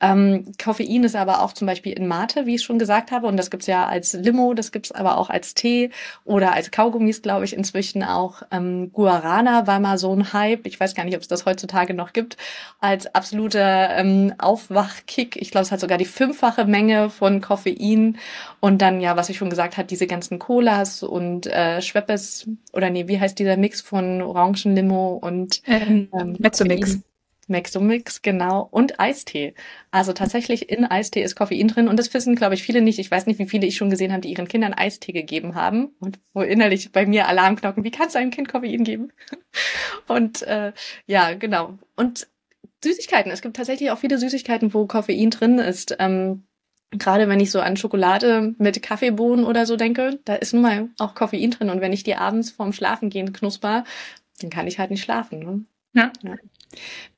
Ähm, 0.02 0.52
Koffein 0.62 1.04
ist 1.04 1.16
aber 1.16 1.42
auch 1.44 1.54
zum 1.54 1.68
Beispiel 1.68 1.94
in 1.94 2.08
Mate, 2.08 2.46
wie 2.46 2.56
ich 2.56 2.64
schon 2.64 2.80
gesagt 2.80 3.12
habe. 3.12 3.28
Und 3.28 3.38
das 3.38 3.52
gibt's 3.52 3.68
ja 3.68 3.86
als 3.86 4.14
Limo, 4.14 4.54
das 4.54 4.72
gibt's 4.72 4.92
aber 4.92 5.18
auch 5.18 5.30
als 5.30 5.54
Tee 5.54 5.92
oder 6.26 6.54
als 6.54 6.72
Kaugummis, 6.72 7.22
glaube 7.22 7.46
ich, 7.46 7.56
inzwischen 7.56 8.04
auch. 8.04 8.42
Ähm, 8.52 8.92
Guarana 8.92 9.68
war 9.68 9.80
mal 9.80 9.98
so 9.98 10.14
ein 10.14 10.34
Hype. 10.34 10.66
Ich 10.66 10.80
weiß 10.80 10.96
gar 10.96 11.06
nicht, 11.06 11.16
ob 11.16 11.22
es 11.22 11.28
das 11.28 11.46
heutzutage 11.46 11.94
noch 11.94 12.14
gibt. 12.14 12.38
Als 12.80 13.14
absoluter 13.14 13.96
ähm, 13.98 14.34
Aufwachkick. 14.38 15.36
Ich 15.36 15.52
glaube, 15.52 15.64
es 15.64 15.72
hat 15.72 15.80
sogar 15.80 15.98
die 15.98 16.06
fünffache 16.06 16.66
Menge 16.66 17.10
von 17.10 17.42
Koffein. 17.42 18.18
Und 18.60 18.82
dann, 18.82 19.02
ja, 19.02 19.16
was 19.16 19.30
ich 19.30 19.38
schon 19.38 19.50
gesagt 19.50 19.78
habe, 19.78 19.88
diese 20.00 20.08
ganzen 20.08 20.40
Colas 20.40 21.04
und 21.04 21.46
äh, 21.48 21.82
Schweppes, 21.82 22.50
oder 22.72 22.90
nee, 22.90 23.08
wie 23.08 23.20
heißt 23.20 23.38
dieser 23.38 23.58
Mix 23.58 23.82
von 23.82 24.22
Orangenlimo 24.22 25.20
und 25.22 25.62
ähm, 25.68 26.08
ähm, 26.18 26.36
Mezzomix. 26.40 27.00
Mexomix, 27.48 28.22
genau. 28.22 28.68
Und 28.70 29.00
Eistee. 29.00 29.56
Also 29.90 30.14
tatsächlich 30.14 30.70
in 30.70 30.86
Eistee 30.86 31.24
ist 31.24 31.36
Koffein 31.36 31.68
drin. 31.68 31.88
Und 31.88 31.98
das 31.98 32.14
wissen, 32.14 32.36
glaube 32.36 32.54
ich, 32.54 32.62
viele 32.62 32.80
nicht. 32.82 33.00
Ich 33.00 33.10
weiß 33.10 33.26
nicht, 33.26 33.40
wie 33.40 33.48
viele 33.48 33.66
ich 33.66 33.76
schon 33.76 33.90
gesehen 33.90 34.12
habe, 34.12 34.22
die 34.22 34.32
ihren 34.32 34.48
Kindern 34.48 34.76
Eistee 34.76 35.14
gegeben 35.14 35.56
haben. 35.56 35.90
Und 36.00 36.20
wo 36.34 36.42
innerlich 36.42 36.92
bei 36.92 37.08
mir 37.08 37.28
Alarmknocken, 37.28 37.84
wie 37.84 37.90
kannst 37.90 38.14
du 38.14 38.20
einem 38.20 38.30
Kind 38.30 38.50
Koffein 38.50 38.84
geben? 38.84 39.12
Und 40.08 40.44
äh, 40.44 40.74
ja, 41.08 41.34
genau. 41.34 41.80
Und 41.96 42.28
Süßigkeiten. 42.84 43.32
Es 43.32 43.42
gibt 43.42 43.56
tatsächlich 43.56 43.90
auch 43.90 43.98
viele 43.98 44.20
Süßigkeiten, 44.20 44.74
wo 44.74 44.86
Koffein 44.86 45.32
drin 45.32 45.58
ist. 45.58 45.96
Ähm, 46.00 46.44
Gerade 46.92 47.30
wenn 47.30 47.40
ich 47.40 47.52
so 47.52 47.60
an 47.60 47.78
Schokolade 47.78 48.56
mit 48.58 48.82
Kaffeebohnen 48.82 49.46
oder 49.46 49.66
so 49.66 49.76
denke, 49.76 50.20
da 50.26 50.36
ist 50.36 50.54
nun 50.54 50.64
mal 50.64 50.90
auch 50.98 51.14
Koffein 51.14 51.52
drin. 51.52 51.70
Und 51.70 51.82
wenn 51.82 51.94
ich 51.94 52.04
die 52.04 52.16
abends 52.16 52.50
vorm 52.50 52.74
Schlafengehen 52.74 53.32
knusper, 53.32 53.84
dann 54.42 54.50
kann 54.50 54.68
ich 54.68 54.80
halt 54.80 54.90
nicht 54.90 55.04
schlafen. 55.04 55.40
Ne? 55.40 55.64
Ja. 55.94 56.12
ja. 56.24 56.36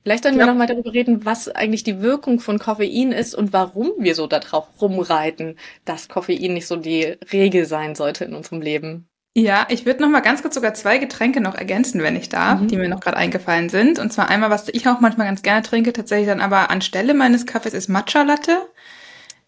Vielleicht 0.02 0.24
sollten 0.24 0.38
ja. 0.38 0.44
wir 0.44 0.52
noch 0.52 0.58
mal 0.58 0.66
darüber 0.66 0.92
reden, 0.92 1.24
was 1.24 1.48
eigentlich 1.48 1.84
die 1.84 2.00
Wirkung 2.00 2.40
von 2.40 2.58
Koffein 2.58 3.12
ist 3.12 3.34
und 3.34 3.52
warum 3.52 3.92
wir 3.98 4.14
so 4.14 4.26
darauf 4.26 4.66
rumreiten, 4.80 5.56
dass 5.84 6.08
Koffein 6.08 6.54
nicht 6.54 6.66
so 6.66 6.76
die 6.76 7.16
Regel 7.32 7.66
sein 7.66 7.94
sollte 7.94 8.24
in 8.24 8.34
unserem 8.34 8.60
Leben. 8.60 9.08
Ja, 9.34 9.66
ich 9.70 9.86
würde 9.86 10.02
noch 10.02 10.10
mal 10.10 10.20
ganz 10.20 10.42
kurz 10.42 10.54
sogar 10.54 10.74
zwei 10.74 10.98
Getränke 10.98 11.40
noch 11.40 11.54
ergänzen, 11.54 12.02
wenn 12.02 12.16
ich 12.16 12.28
darf, 12.28 12.60
mhm. 12.60 12.68
die 12.68 12.76
mir 12.76 12.88
noch 12.88 13.00
gerade 13.00 13.16
eingefallen 13.16 13.70
sind. 13.70 13.98
Und 13.98 14.12
zwar 14.12 14.28
einmal, 14.28 14.50
was 14.50 14.68
ich 14.68 14.86
auch 14.88 15.00
manchmal 15.00 15.26
ganz 15.26 15.42
gerne 15.42 15.62
trinke, 15.62 15.94
tatsächlich 15.94 16.28
dann 16.28 16.42
aber 16.42 16.70
anstelle 16.70 17.14
meines 17.14 17.46
Kaffees 17.46 17.72
ist 17.72 17.88
Matcha 17.88 18.22
Latte. 18.22 18.58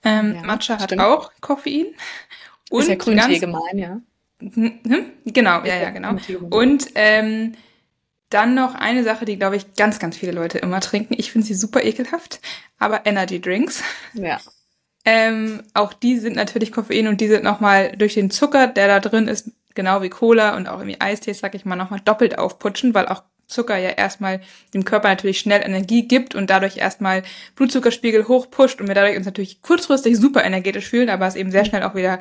Ähm, 0.04 0.34
ja, 0.36 0.42
Matcha 0.42 0.78
hat 0.78 0.98
auch 0.98 1.30
Koffein. 1.40 1.86
Und 2.70 2.82
ist 2.82 2.88
ja 2.88 2.94
Grüntee 2.96 3.38
gemein, 3.38 3.78
ja. 3.78 4.00
Hm, 4.40 4.80
hm? 4.86 5.12
Genau, 5.26 5.64
ja, 5.64 5.76
ja, 5.76 5.90
genau. 5.90 6.16
Und 6.50 6.88
ähm, 6.94 7.54
dann 8.30 8.54
noch 8.54 8.74
eine 8.74 9.04
Sache, 9.04 9.24
die, 9.24 9.36
glaube 9.36 9.56
ich, 9.56 9.74
ganz, 9.74 9.98
ganz 9.98 10.16
viele 10.16 10.32
Leute 10.32 10.58
immer 10.58 10.80
trinken. 10.80 11.14
Ich 11.16 11.30
finde 11.30 11.46
sie 11.46 11.54
super 11.54 11.82
ekelhaft, 11.84 12.40
aber 12.78 13.06
Energy 13.06 13.40
Drinks. 13.40 13.82
Ja. 14.12 14.40
Ähm, 15.04 15.62
auch 15.74 15.92
die 15.92 16.18
sind 16.18 16.34
natürlich 16.34 16.72
Koffein 16.72 17.08
und 17.08 17.20
die 17.20 17.28
sind 17.28 17.44
nochmal 17.44 17.94
durch 17.96 18.14
den 18.14 18.30
Zucker, 18.30 18.66
der 18.66 18.88
da 18.88 19.00
drin 19.00 19.28
ist, 19.28 19.50
genau 19.74 20.02
wie 20.02 20.08
Cola 20.08 20.56
und 20.56 20.66
auch 20.66 20.78
irgendwie 20.78 21.00
Eistee, 21.00 21.32
sag 21.32 21.54
ich 21.54 21.64
mal, 21.64 21.76
nochmal 21.76 22.00
doppelt 22.00 22.38
aufputschen, 22.38 22.94
weil 22.94 23.06
auch 23.06 23.22
Zucker 23.46 23.76
ja 23.76 23.90
erstmal 23.90 24.40
dem 24.72 24.84
Körper 24.84 25.08
natürlich 25.08 25.38
schnell 25.38 25.62
Energie 25.62 26.06
gibt 26.06 26.34
und 26.34 26.50
dadurch 26.50 26.76
erstmal 26.76 27.22
Blutzuckerspiegel 27.56 28.28
hochpusht 28.28 28.80
und 28.80 28.88
wir 28.88 28.94
dadurch 28.94 29.16
uns 29.16 29.26
natürlich 29.26 29.62
kurzfristig 29.62 30.16
super 30.16 30.44
energetisch 30.44 30.88
fühlen, 30.88 31.10
aber 31.10 31.26
es 31.26 31.36
eben 31.36 31.50
sehr 31.50 31.64
schnell 31.64 31.82
auch 31.82 31.94
wieder 31.94 32.18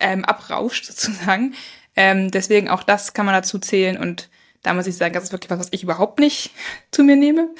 ähm, 0.00 0.24
abrauscht 0.24 0.84
sozusagen. 0.86 1.54
Ähm, 1.96 2.30
deswegen 2.30 2.68
auch 2.68 2.82
das 2.82 3.14
kann 3.14 3.26
man 3.26 3.34
dazu 3.34 3.58
zählen 3.58 3.96
und 3.96 4.28
da 4.62 4.74
muss 4.74 4.86
ich 4.86 4.96
sagen, 4.96 5.14
das 5.14 5.24
ist 5.24 5.32
wirklich 5.32 5.50
was, 5.50 5.60
was 5.60 5.68
ich 5.70 5.82
überhaupt 5.82 6.18
nicht 6.18 6.50
zu 6.90 7.04
mir 7.04 7.16
nehme. 7.16 7.50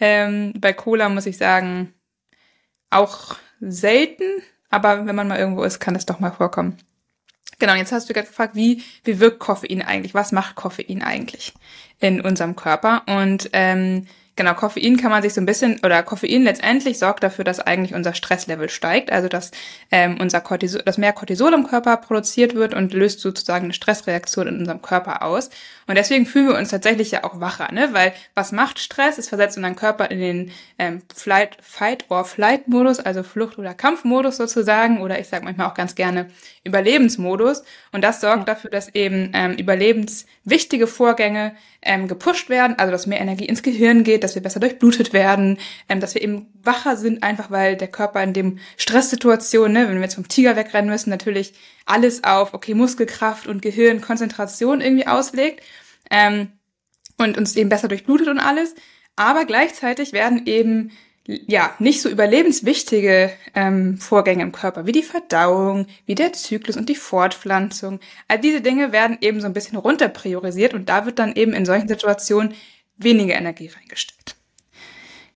Ähm, 0.00 0.52
bei 0.58 0.72
Cola 0.72 1.08
muss 1.08 1.26
ich 1.26 1.36
sagen, 1.36 1.92
auch 2.90 3.36
selten, 3.60 4.24
aber 4.70 5.06
wenn 5.06 5.16
man 5.16 5.28
mal 5.28 5.38
irgendwo 5.38 5.62
ist, 5.64 5.80
kann 5.80 5.94
das 5.94 6.06
doch 6.06 6.20
mal 6.20 6.30
vorkommen. 6.30 6.78
Genau, 7.58 7.74
jetzt 7.74 7.92
hast 7.92 8.08
du 8.08 8.14
gerade 8.14 8.28
gefragt, 8.28 8.54
wie, 8.54 8.82
wie 9.04 9.20
wirkt 9.20 9.38
Koffein 9.38 9.82
eigentlich? 9.82 10.14
Was 10.14 10.32
macht 10.32 10.54
Koffein 10.54 11.02
eigentlich 11.02 11.52
in 12.00 12.20
unserem 12.20 12.56
Körper? 12.56 13.02
Und 13.06 13.50
ähm, 13.52 14.06
genau, 14.36 14.54
Koffein 14.54 14.96
kann 14.96 15.10
man 15.10 15.22
sich 15.22 15.34
so 15.34 15.40
ein 15.40 15.46
bisschen, 15.46 15.80
oder 15.84 16.02
Koffein 16.02 16.42
letztendlich 16.42 16.98
sorgt 16.98 17.22
dafür, 17.22 17.44
dass 17.44 17.60
eigentlich 17.60 17.94
unser 17.94 18.14
Stresslevel 18.14 18.68
steigt, 18.68 19.12
also 19.12 19.28
dass 19.28 19.50
ähm, 19.90 20.18
unser 20.20 20.40
Cortisol, 20.40 20.82
dass 20.82 20.98
mehr 20.98 21.12
Cortisol 21.12 21.52
im 21.52 21.66
Körper 21.66 21.96
produziert 21.96 22.54
wird 22.54 22.74
und 22.74 22.92
löst 22.92 23.20
sozusagen 23.20 23.64
eine 23.64 23.74
Stressreaktion 23.74 24.48
in 24.48 24.58
unserem 24.58 24.82
Körper 24.82 25.22
aus. 25.22 25.50
Und 25.86 25.96
deswegen 25.96 26.26
fühlen 26.26 26.48
wir 26.48 26.58
uns 26.58 26.70
tatsächlich 26.70 27.10
ja 27.10 27.24
auch 27.24 27.40
wacher, 27.40 27.70
ne? 27.72 27.90
Weil 27.92 28.12
was 28.34 28.52
macht 28.52 28.78
Stress? 28.78 29.18
Es 29.18 29.28
versetzt 29.28 29.56
unseren 29.56 29.76
Körper 29.76 30.10
in 30.10 30.18
den 30.18 30.50
ähm, 30.78 31.02
Flight, 31.14 31.58
Fight 31.60 32.06
or 32.10 32.24
Flight 32.24 32.68
Modus, 32.68 33.00
also 33.00 33.22
Flucht- 33.22 33.58
oder 33.58 33.74
Kampfmodus 33.74 34.36
sozusagen, 34.36 35.00
oder 35.00 35.18
ich 35.18 35.28
sage 35.28 35.44
manchmal 35.44 35.68
auch 35.68 35.74
ganz 35.74 35.94
gerne 35.94 36.30
Überlebensmodus. 36.64 37.62
Und 37.92 38.02
das 38.02 38.20
sorgt 38.20 38.48
ja. 38.48 38.54
dafür, 38.54 38.70
dass 38.70 38.94
eben 38.94 39.30
ähm, 39.34 39.52
überlebenswichtige 39.56 40.86
Vorgänge 40.86 41.54
ähm, 41.82 42.08
gepusht 42.08 42.48
werden, 42.48 42.76
also 42.78 42.90
dass 42.90 43.06
mehr 43.06 43.20
Energie 43.20 43.44
ins 43.44 43.62
Gehirn 43.62 44.04
geht, 44.04 44.24
dass 44.24 44.34
wir 44.34 44.42
besser 44.42 44.60
durchblutet 44.60 45.12
werden, 45.12 45.58
ähm, 45.88 46.00
dass 46.00 46.14
wir 46.14 46.22
eben 46.22 46.46
wacher 46.62 46.96
sind, 46.96 47.22
einfach 47.22 47.50
weil 47.50 47.76
der 47.76 47.88
Körper 47.88 48.22
in 48.22 48.32
dem 48.32 48.58
Stresssituation, 48.76 49.72
ne, 49.72 49.86
wenn 49.86 49.96
wir 49.96 50.02
jetzt 50.02 50.14
vom 50.14 50.28
Tiger 50.28 50.56
wegrennen 50.56 50.90
müssen, 50.90 51.10
natürlich 51.10 51.52
alles 51.86 52.24
auf, 52.24 52.54
okay, 52.54 52.74
Muskelkraft 52.74 53.46
und 53.46 53.62
Gehirn, 53.62 54.00
Konzentration 54.00 54.80
irgendwie 54.80 55.06
auslegt 55.06 55.62
ähm, 56.10 56.52
und 57.18 57.36
uns 57.36 57.56
eben 57.56 57.68
besser 57.68 57.88
durchblutet 57.88 58.28
und 58.28 58.38
alles. 58.38 58.74
Aber 59.16 59.44
gleichzeitig 59.44 60.12
werden 60.12 60.46
eben 60.46 60.90
ja, 61.26 61.74
nicht 61.78 62.02
so 62.02 62.10
überlebenswichtige 62.10 63.32
ähm, 63.54 63.96
Vorgänge 63.96 64.42
im 64.42 64.52
Körper, 64.52 64.86
wie 64.86 64.92
die 64.92 65.02
Verdauung, 65.02 65.86
wie 66.04 66.14
der 66.14 66.34
Zyklus 66.34 66.76
und 66.76 66.88
die 66.88 66.94
Fortpflanzung. 66.94 68.00
All 68.28 68.38
diese 68.38 68.60
Dinge 68.60 68.92
werden 68.92 69.16
eben 69.20 69.40
so 69.40 69.46
ein 69.46 69.54
bisschen 69.54 69.78
runterpriorisiert 69.78 70.74
und 70.74 70.88
da 70.88 71.06
wird 71.06 71.18
dann 71.18 71.34
eben 71.34 71.54
in 71.54 71.64
solchen 71.64 71.88
Situationen 71.88 72.54
weniger 72.96 73.34
Energie 73.34 73.68
reingestellt. 73.68 74.36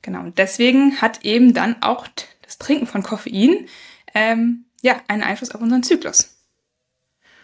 Genau, 0.03 0.21
und 0.21 0.39
deswegen 0.39 1.01
hat 1.01 1.25
eben 1.25 1.55
dann 1.55 1.83
auch 1.83 2.07
das 2.43 2.59
Trinken 2.59 2.87
von 2.87 3.03
Koffein 3.03 3.67
ähm, 4.15 4.67
ja 4.83 5.01
einen 5.09 5.23
Einfluss 5.23 5.51
auf 5.53 5.61
unseren 5.61 5.83
Zyklus. 5.83 6.38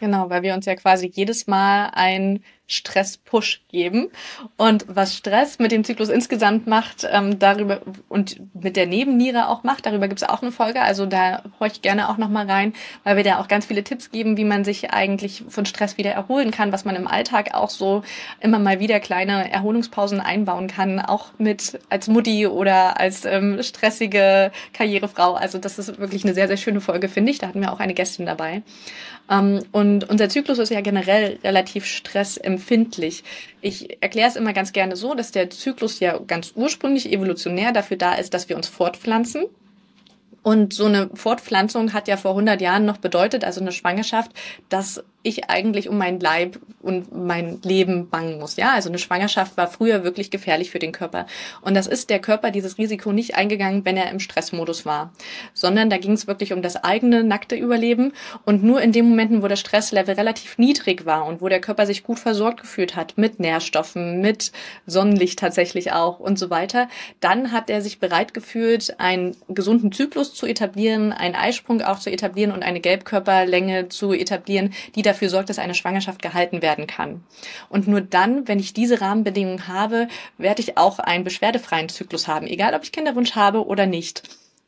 Genau, 0.05 0.29
weil 0.29 0.43
wir 0.43 0.53
uns 0.53 0.67
ja 0.67 0.75
quasi 0.77 1.07
jedes 1.07 1.47
Mal 1.47 1.87
ein 1.95 2.45
Stress-Push 2.67 3.63
geben. 3.69 4.09
Und 4.57 4.87
was 4.89 5.15
Stress 5.15 5.59
mit 5.59 5.73
dem 5.73 5.85
Zyklus 5.85 6.09
insgesamt 6.09 6.67
macht, 6.67 7.07
ähm, 7.11 7.39
darüber 7.39 7.83
und 8.09 8.41
mit 8.55 8.77
der 8.77 8.87
Nebenniere 8.87 9.49
auch 9.49 9.65
macht, 9.65 9.87
darüber 9.87 10.09
gibt 10.09 10.23
es 10.23 10.29
auch 10.29 10.43
eine 10.43 10.53
Folge. 10.53 10.81
Also 10.81 11.07
da 11.07 11.43
horche 11.61 11.75
ich 11.75 11.83
gerne 11.83 12.09
auch 12.09 12.17
nochmal 12.17 12.51
rein, 12.51 12.73
weil 13.03 13.17
wir 13.17 13.25
da 13.25 13.39
auch 13.39 13.49
ganz 13.49 13.67
viele 13.67 13.85
Tipps 13.85 14.11
geben, 14.11 14.37
wie 14.37 14.45
man 14.45 14.65
sich 14.65 14.91
eigentlich 14.93 15.45
von 15.49 15.67
Stress 15.67 15.99
wieder 15.99 16.13
erholen 16.13 16.51
kann, 16.51 16.73
was 16.73 16.85
man 16.85 16.97
im 16.97 17.07
Alltag 17.07 17.55
auch 17.55 17.71
so 17.71 18.03
immer 18.41 18.59
mal 18.59 18.81
wieder 18.81 19.01
kleine 19.01 19.51
Erholungspausen 19.51 20.21
einbauen 20.21 20.69
kann, 20.69 21.01
auch 21.01 21.33
mit 21.39 21.79
als 21.91 22.09
Mutti 22.09 22.47
oder 22.47 22.99
als 22.99 23.25
ähm, 23.25 23.63
stressige 23.63 24.53
Karrierefrau. 24.73 25.35
Also 25.35 25.59
das 25.59 25.79
ist 25.79 25.99
wirklich 25.99 26.25
eine 26.25 26.35
sehr, 26.35 26.49
sehr 26.49 26.57
schöne 26.57 26.81
Folge, 26.81 27.09
finde 27.09 27.31
ich. 27.31 27.39
Da 27.39 27.49
hatten 27.49 27.61
wir 27.61 27.73
auch 27.73 27.81
eine 27.81 27.95
Gästin 27.95 28.27
dabei. 28.27 28.63
Ähm, 29.31 29.63
und 29.73 30.09
unser 30.09 30.29
Zyklus 30.29 30.59
ist 30.59 30.71
ja 30.71 30.81
generell 30.81 31.39
relativ 31.43 31.87
stressempfindlich. 32.59 33.25
Ich 33.61 34.03
erkläre 34.03 34.29
es 34.29 34.37
immer 34.37 34.53
ganz 34.53 34.73
gerne 34.73 34.97
so, 34.97 35.15
dass 35.15 35.33
der 35.33 35.51
Zyklus 35.51 36.01
ja 36.01 36.19
ganz 36.19 36.53
ursprünglich 36.55 37.13
evolutionär 37.13 37.73
dafür 37.73 37.97
da 37.97 38.15
ist, 38.15 38.35
dass 38.35 38.49
wir 38.49 38.57
uns 38.57 38.69
fortpflanzen. 38.69 39.45
Und 40.43 40.75
so 40.75 40.85
eine 40.87 41.09
Fortpflanzung 41.15 41.95
hat 41.95 42.07
ja 42.07 42.17
vor 42.17 42.33
100 42.33 42.61
Jahren 42.61 42.85
noch 42.85 42.99
bedeutet, 42.99 43.45
also 43.45 43.61
eine 43.61 43.73
Schwangerschaft, 43.73 44.31
dass 44.69 45.03
ich 45.25 45.49
eigentlich 45.49 45.89
um 45.89 45.97
meinen 45.97 46.21
Leib 46.21 46.61
und 46.83 47.17
mein 47.17 47.59
Leben 47.63 48.11
bangen 48.11 48.39
muss. 48.39 48.57
Ja, 48.57 48.75
also 48.75 48.91
eine 48.91 48.99
Schwangerschaft 48.99 49.57
war 49.57 49.69
früher 49.69 50.05
wirklich 50.05 50.31
gefährlich 50.31 50.71
für 50.71 50.79
den 50.79 50.93
Körper. 50.93 51.27
Und 51.63 51.75
das 51.75 51.87
ist 51.87 52.11
der 52.11 52.19
Körper 52.19 52.51
dieses 52.51 52.77
Risiko 52.77 53.11
nicht 53.11 53.35
eingegangen, 53.35 53.87
wenn 53.87 53.97
er 53.97 54.11
im 54.11 54.21
Stressmodus 54.21 54.85
war, 54.85 55.13
sondern 55.55 55.89
da 55.89 55.97
ging 55.97 56.13
es 56.13 56.27
wirklich 56.27 56.53
um 56.53 56.61
das 56.61 56.77
eigene 56.77 57.25
nackte 57.25 57.57
Überleben. 57.57 58.13
Und 58.45 58.63
nur 58.63 58.83
in 58.83 58.93
den 58.93 59.09
Momenten, 59.09 59.43
wo 59.43 59.49
der 59.49 59.57
Stresslevel 59.57 60.15
relativ 60.15 60.59
niedrig 60.59 61.07
war 61.07 61.25
und 61.25 61.41
wo 61.41 61.49
der 61.49 61.61
Körper 61.61 61.87
sich 61.87 62.03
gut 62.03 62.19
versorgt 62.19 62.61
gefühlt 62.61 62.95
hat 62.95 63.17
mit 63.17 63.41
Nährstoffen, 63.41 64.21
mit 64.21 64.53
Sonnenlicht 64.85 65.39
tatsächlich 65.39 65.93
auch 65.93 66.21
und 66.21 66.39
so 66.39 66.51
weiter, 66.51 66.89
dann 67.21 67.51
hat 67.51 67.71
er 67.71 67.81
sich 67.81 67.99
bereit 67.99 68.35
gefühlt, 68.35 69.01
einen 69.01 69.35
gesunden 69.49 69.91
Zyklus 69.91 70.35
zu 70.35 70.45
etablieren, 70.45 71.13
einen 71.13 71.35
Eisprung 71.35 71.81
auch 71.81 71.99
zu 71.99 72.11
etablieren 72.11 72.53
und 72.53 72.63
eine 72.63 72.81
Gelbkörperlänge 72.81 73.89
zu 73.89 74.13
etablieren, 74.13 74.75
die 74.95 75.01
da 75.01 75.14
dafür 75.15 75.29
sorgt, 75.29 75.49
dass 75.49 75.59
eine 75.59 75.75
Schwangerschaft 75.75 76.21
gehalten 76.21 76.61
werden 76.61 76.87
kann. 76.87 77.25
Und 77.69 77.89
nur 77.89 78.01
dann, 78.01 78.47
wenn 78.49 78.59
ich 78.59 78.75
diese 78.75 79.01
Rahmenbedingungen 79.01 79.69
habe, 79.69 80.09
werde 80.37 80.61
ich 80.61 80.77
auch 80.77 80.99
einen 80.99 81.25
beschwerdefreien 81.25 81.89
Zyklus 81.89 82.29
haben, 82.29 82.47
egal 82.47 82.75
ob 82.75 82.83
ich 82.83 82.93
Kinderwunsch 82.93 83.35
habe 83.35 83.67
oder 83.67 83.87
nicht. 83.87 84.23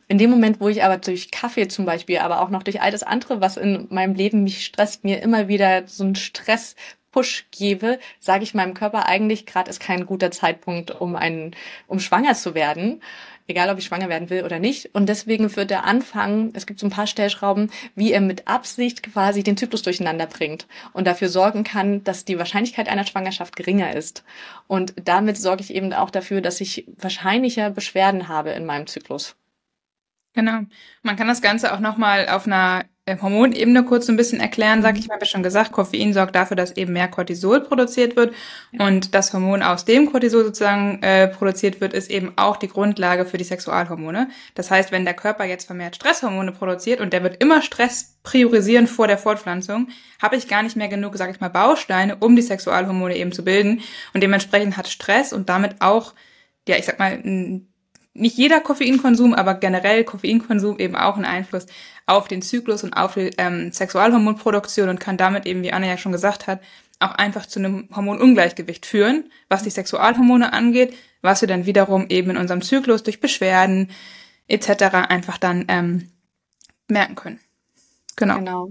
In 0.09 0.19
dem 0.19 0.31
Moment, 0.31 0.61
wo 0.61 0.69
ich 0.69 0.85
aber 0.85 0.99
durch 0.99 1.33
Kaffee 1.33 1.67
zum 1.67 1.85
Beispiel, 1.85 2.19
aber 2.19 2.41
auch 2.41 2.49
noch 2.49 2.63
durch 2.63 2.81
all 2.81 2.93
das 2.93 3.03
andere, 3.03 3.41
was 3.41 3.57
in 3.57 3.89
meinem 3.91 4.15
Leben 4.15 4.45
mich 4.45 4.65
stresst, 4.65 5.03
mir 5.03 5.21
immer 5.21 5.49
wieder 5.49 5.89
so 5.89 6.05
einen 6.05 6.15
Stress 6.15 6.77
Push 7.11 7.47
gebe, 7.51 7.99
sage 8.21 8.45
ich 8.45 8.53
meinem 8.53 8.75
Körper 8.75 9.07
eigentlich, 9.07 9.47
gerade 9.47 9.71
ist 9.71 9.81
kein 9.81 10.05
guter 10.05 10.31
Zeitpunkt, 10.31 10.91
um 10.91 11.17
einen, 11.17 11.57
um 11.87 11.99
schwanger 11.99 12.35
zu 12.35 12.55
werden 12.55 13.01
egal 13.47 13.71
ob 13.71 13.79
ich 13.79 13.85
schwanger 13.85 14.09
werden 14.09 14.31
will 14.31 14.45
oder 14.45 14.59
nicht. 14.59 14.95
Und 14.95 15.09
deswegen 15.09 15.55
wird 15.57 15.71
er 15.71 15.85
anfangen, 15.85 16.53
es 16.55 16.67
gibt 16.67 16.81
so 16.81 16.87
ein 16.87 16.91
paar 16.91 17.07
Stellschrauben, 17.07 17.71
wie 17.95 18.13
er 18.13 18.21
mit 18.21 18.49
Absicht 18.49 19.03
quasi 19.03 19.43
den 19.43 19.57
Zyklus 19.57 19.83
durcheinander 19.83 20.27
bringt 20.27 20.67
und 20.93 21.07
dafür 21.07 21.29
sorgen 21.29 21.65
kann, 21.65 22.05
dass 22.05 22.25
die 22.25 22.39
Wahrscheinlichkeit 22.39 22.89
einer 22.89 23.07
Schwangerschaft 23.07 23.57
geringer 23.57 23.95
ist. 23.95 24.25
Und 24.67 24.95
damit 25.05 25.37
sorge 25.39 25.63
ich 25.63 25.75
eben 25.75 25.93
auch 25.93 26.11
dafür, 26.11 26.41
dass 26.41 26.61
ich 26.61 26.87
wahrscheinlicher 26.97 27.71
Beschwerden 27.71 28.29
habe 28.29 28.51
in 28.51 28.67
meinem 28.67 28.87
Zyklus. 28.87 29.37
Genau. 30.35 30.61
Man 31.03 31.17
kann 31.17 31.29
das 31.29 31.41
Ganze 31.41 31.73
auch 31.73 31.81
nochmal 31.81 32.29
auf 32.29 32.47
einer 32.47 32.85
Hormonebene 33.09 33.85
kurz 33.85 34.07
so 34.07 34.13
ein 34.13 34.17
bisschen 34.17 34.41
erklären, 34.41 34.83
sag 34.83 34.99
ich 34.99 35.07
mal, 35.07 35.15
habe 35.15 35.25
ich 35.25 35.31
schon 35.31 35.45
gesagt, 35.45 35.71
Koffein 35.71 36.13
sorgt 36.13 36.35
dafür, 36.35 36.57
dass 36.57 36.77
eben 36.77 36.93
mehr 36.93 37.07
Cortisol 37.07 37.61
produziert 37.61 38.17
wird. 38.17 38.35
Und 38.81 39.15
das 39.15 39.33
Hormon, 39.33 39.63
aus 39.63 39.85
dem 39.85 40.11
Cortisol 40.11 40.45
sozusagen 40.45 41.01
äh, 41.03 41.29
produziert 41.29 41.81
wird, 41.81 41.93
ist 41.93 42.11
eben 42.11 42.33
auch 42.35 42.57
die 42.57 42.67
Grundlage 42.67 43.25
für 43.25 43.39
die 43.39 43.45
Sexualhormone. 43.45 44.29
Das 44.57 44.73
heißt, 44.73 44.91
wenn 44.91 45.05
der 45.05 45.15
Körper 45.15 45.45
jetzt 45.45 45.67
vermehrt 45.67 45.95
Stresshormone 45.95 46.51
produziert 46.51 47.01
und 47.01 47.13
der 47.13 47.23
wird 47.23 47.41
immer 47.41 47.63
Stress 47.63 48.19
priorisieren 48.25 48.89
vor 48.89 49.07
der 49.07 49.19
Fortpflanzung, 49.19 49.89
habe 50.21 50.35
ich 50.35 50.49
gar 50.49 50.65
nicht 50.65 50.75
mehr 50.75 50.89
genug, 50.89 51.17
sag 51.17 51.31
ich 51.31 51.41
mal, 51.41 51.49
Bausteine, 51.49 52.17
um 52.17 52.35
die 52.35 52.43
Sexualhormone 52.43 53.17
eben 53.17 53.31
zu 53.31 53.45
bilden. 53.45 53.83
Und 54.15 54.23
dementsprechend 54.25 54.77
hat 54.77 54.89
Stress 54.89 55.33
und 55.33 55.49
damit 55.49 55.77
auch, 55.81 56.13
ja, 56.67 56.77
ich 56.77 56.87
sag 56.87 56.99
mal, 56.99 57.13
ein 57.13 57.69
nicht 58.19 58.37
jeder 58.37 58.61
Koffeinkonsum, 58.61 59.35
aber 59.35 59.55
generell 59.55 60.05
Koffeinkonsum 60.05 60.79
eben 60.79 60.97
auch 60.97 61.17
einen 61.17 61.25
Einfluss 61.25 61.67
auf 62.07 62.29
den 62.29 62.43
Zyklus 62.43 62.85
und 62.85 62.93
auf 62.95 63.15
die 63.15 63.31
ähm, 63.39 63.73
Sexualhormonproduktion 63.73 64.89
und 64.89 65.01
kann 65.01 65.17
damit 65.17 65.47
eben, 65.47 65.63
wie 65.63 65.73
Anna 65.73 65.87
ja 65.87 65.99
schon 65.99 66.13
gesagt 66.13 66.47
hat, 66.47 66.61
auch 66.99 67.13
einfach 67.13 67.47
zu 67.47 67.59
einem 67.59 67.89
Hormonungleichgewicht 67.95 68.87
führen, 68.87 69.31
was 69.49 69.63
die 69.63 69.71
Sexualhormone 69.71 70.53
angeht, 70.53 70.97
was 71.21 71.41
wir 71.41 71.49
dann 71.49 71.67
wiederum 71.67 72.07
eben 72.09 72.31
in 72.31 72.37
unserem 72.37 72.63
Zyklus 72.63 73.03
durch 73.03 73.21
Beschwerden 73.21 73.91
etc. 74.49 74.95
einfach 75.09 75.39
dann 75.39 75.67
ähm, 75.69 76.11
merken 76.89 77.17
können. 77.17 77.41
Genau. 78.17 78.37
genau. 78.37 78.69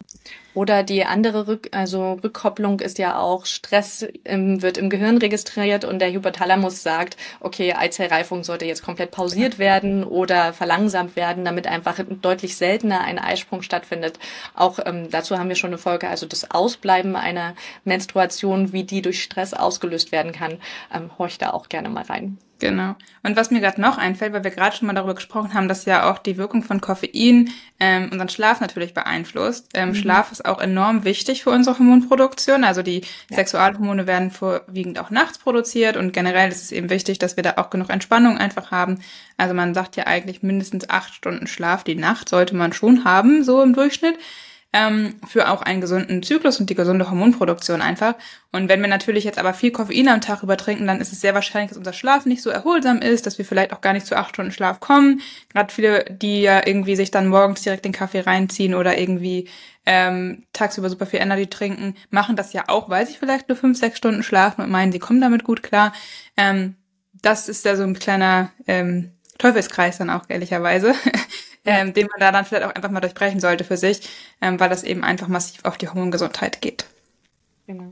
Oder 0.55 0.83
die 0.83 1.05
andere 1.05 1.47
Rück 1.47 1.69
also 1.71 2.13
Rückkopplung 2.13 2.79
ist 2.79 2.97
ja 2.97 3.19
auch, 3.19 3.45
Stress 3.45 4.07
im, 4.23 4.61
wird 4.61 4.77
im 4.77 4.89
Gehirn 4.89 5.17
registriert 5.17 5.85
und 5.85 5.99
der 5.99 6.11
Hypothalamus 6.11 6.81
sagt, 6.81 7.17
okay, 7.41 7.73
Eizellreifung 7.73 8.43
sollte 8.43 8.65
jetzt 8.65 8.83
komplett 8.83 9.11
pausiert 9.11 9.59
werden 9.59 10.03
oder 10.03 10.53
verlangsamt 10.53 11.15
werden, 11.15 11.45
damit 11.45 11.67
einfach 11.67 11.99
deutlich 12.21 12.55
seltener 12.55 13.01
ein 13.01 13.19
Eisprung 13.19 13.61
stattfindet. 13.61 14.17
Auch 14.55 14.79
ähm, 14.83 15.11
dazu 15.11 15.37
haben 15.37 15.49
wir 15.49 15.55
schon 15.55 15.71
eine 15.71 15.77
Folge, 15.77 16.07
also 16.07 16.25
das 16.25 16.49
Ausbleiben 16.49 17.15
einer 17.15 17.53
Menstruation, 17.83 18.73
wie 18.73 18.83
die 18.83 19.01
durch 19.01 19.21
Stress 19.21 19.53
ausgelöst 19.53 20.11
werden 20.11 20.31
kann, 20.31 20.57
ähm, 20.93 21.11
horch 21.19 21.37
da 21.37 21.51
auch 21.51 21.69
gerne 21.69 21.89
mal 21.89 22.05
rein. 22.05 22.39
Genau. 22.59 22.95
Und 23.21 23.35
was 23.35 23.51
mir 23.51 23.59
gerade 23.59 23.81
noch 23.81 23.97
einfällt, 23.97 24.31
weil 24.31 24.45
wir 24.45 24.51
gerade 24.51 24.75
schon 24.75 24.87
mal 24.87 24.93
darüber 24.93 25.15
gesprochen 25.15 25.53
haben, 25.53 25.67
dass 25.67 25.83
ja 25.83 26.09
auch 26.09 26.19
die 26.19 26.37
Wirkung 26.37 26.63
von 26.63 26.79
Koffein 26.79 27.49
ähm, 27.81 28.09
unseren 28.11 28.29
Schlaf 28.29 28.61
natürlich 28.61 28.93
beeinflusst. 28.93 29.71
Ähm, 29.73 29.89
mhm. 29.89 29.95
Schlaf 29.95 30.31
ist 30.31 30.45
auch 30.45 30.61
enorm 30.61 31.03
wichtig 31.03 31.43
für 31.43 31.49
unsere 31.49 31.77
Hormonproduktion. 31.77 32.63
Also 32.63 32.81
die 32.81 33.01
ja. 33.29 33.35
Sexualhormone 33.35 34.07
werden 34.07 34.31
vorwiegend 34.31 34.99
auch 34.99 35.09
nachts 35.09 35.37
produziert 35.37 35.97
und 35.97 36.13
generell 36.13 36.49
ist 36.49 36.63
es 36.63 36.71
eben 36.71 36.89
wichtig, 36.89 37.19
dass 37.19 37.35
wir 37.35 37.43
da 37.43 37.55
auch 37.57 37.69
genug 37.69 37.89
Entspannung 37.89 38.37
einfach 38.37 38.71
haben. 38.71 38.99
Also 39.35 39.53
man 39.53 39.73
sagt 39.73 39.97
ja 39.97 40.07
eigentlich 40.07 40.41
mindestens 40.41 40.89
acht 40.89 41.13
Stunden 41.13 41.47
Schlaf 41.47 41.83
die 41.83 41.95
Nacht 41.95 42.29
sollte 42.29 42.55
man 42.55 42.71
schon 42.71 43.03
haben, 43.03 43.43
so 43.43 43.61
im 43.61 43.73
Durchschnitt 43.73 44.17
ähm, 44.75 45.15
für 45.25 45.49
auch 45.49 45.61
einen 45.61 45.79
gesunden 45.79 46.21
Zyklus 46.21 46.59
und 46.59 46.69
die 46.69 46.75
gesunde 46.75 47.09
Hormonproduktion 47.09 47.81
einfach. 47.81 48.15
Und 48.51 48.67
wenn 48.67 48.81
wir 48.81 48.89
natürlich 48.89 49.23
jetzt 49.23 49.39
aber 49.39 49.53
viel 49.53 49.71
Koffein 49.71 50.09
am 50.09 50.19
Tag 50.19 50.43
übertrinken, 50.43 50.85
dann 50.85 50.99
ist 50.99 51.13
es 51.13 51.21
sehr 51.21 51.33
wahrscheinlich, 51.33 51.69
dass 51.69 51.77
unser 51.77 51.93
Schlaf 51.93 52.25
nicht 52.25 52.41
so 52.41 52.49
erholsam 52.49 52.99
ist, 52.99 53.25
dass 53.25 53.37
wir 53.37 53.45
vielleicht 53.45 53.71
auch 53.71 53.79
gar 53.79 53.93
nicht 53.93 54.05
zu 54.05 54.17
acht 54.17 54.31
Stunden 54.31 54.51
Schlaf 54.51 54.81
kommen. 54.81 55.21
Gerade 55.53 55.73
viele, 55.73 56.03
die 56.09 56.41
ja 56.41 56.67
irgendwie 56.67 56.97
sich 56.97 57.09
dann 57.09 57.27
morgens 57.27 57.61
direkt 57.61 57.85
den 57.85 57.93
Kaffee 57.93 58.19
reinziehen 58.19 58.75
oder 58.75 58.97
irgendwie 58.97 59.47
ähm, 59.85 60.43
tagsüber 60.51 60.89
super 60.89 61.05
viel 61.05 61.21
Energy 61.21 61.47
trinken, 61.47 61.95
machen 62.09 62.35
das 62.35 62.51
ja 62.51 62.65
auch, 62.67 62.89
weil 62.89 63.07
sie 63.07 63.13
vielleicht 63.13 63.47
nur 63.47 63.57
fünf, 63.57 63.77
sechs 63.77 63.97
Stunden 63.97 64.23
schlafen 64.23 64.61
und 64.61 64.71
meinen, 64.71 64.91
sie 64.91 64.99
kommen 64.99 65.21
damit 65.21 65.45
gut 65.45 65.63
klar. 65.63 65.93
Ähm, 66.35 66.75
das 67.13 67.47
ist 67.47 67.63
ja 67.63 67.77
so 67.77 67.83
ein 67.83 67.97
kleiner 67.97 68.51
ähm, 68.67 69.11
Teufelskreis 69.37 69.99
dann 69.99 70.09
auch 70.09 70.23
ehrlicherweise, 70.27 70.93
ähm, 71.65 71.93
den 71.93 72.07
man 72.07 72.19
da 72.19 72.31
dann 72.31 72.45
vielleicht 72.45 72.65
auch 72.65 72.75
einfach 72.75 72.91
mal 72.91 73.01
durchbrechen 73.01 73.39
sollte 73.39 73.63
für 73.63 73.77
sich, 73.77 74.07
ähm, 74.41 74.59
weil 74.59 74.69
das 74.69 74.83
eben 74.83 75.03
einfach 75.03 75.27
massiv 75.27 75.65
auf 75.65 75.77
die 75.77 75.87
Hormongesundheit 75.87 76.61
geht. 76.61 76.85
Genau. 77.67 77.91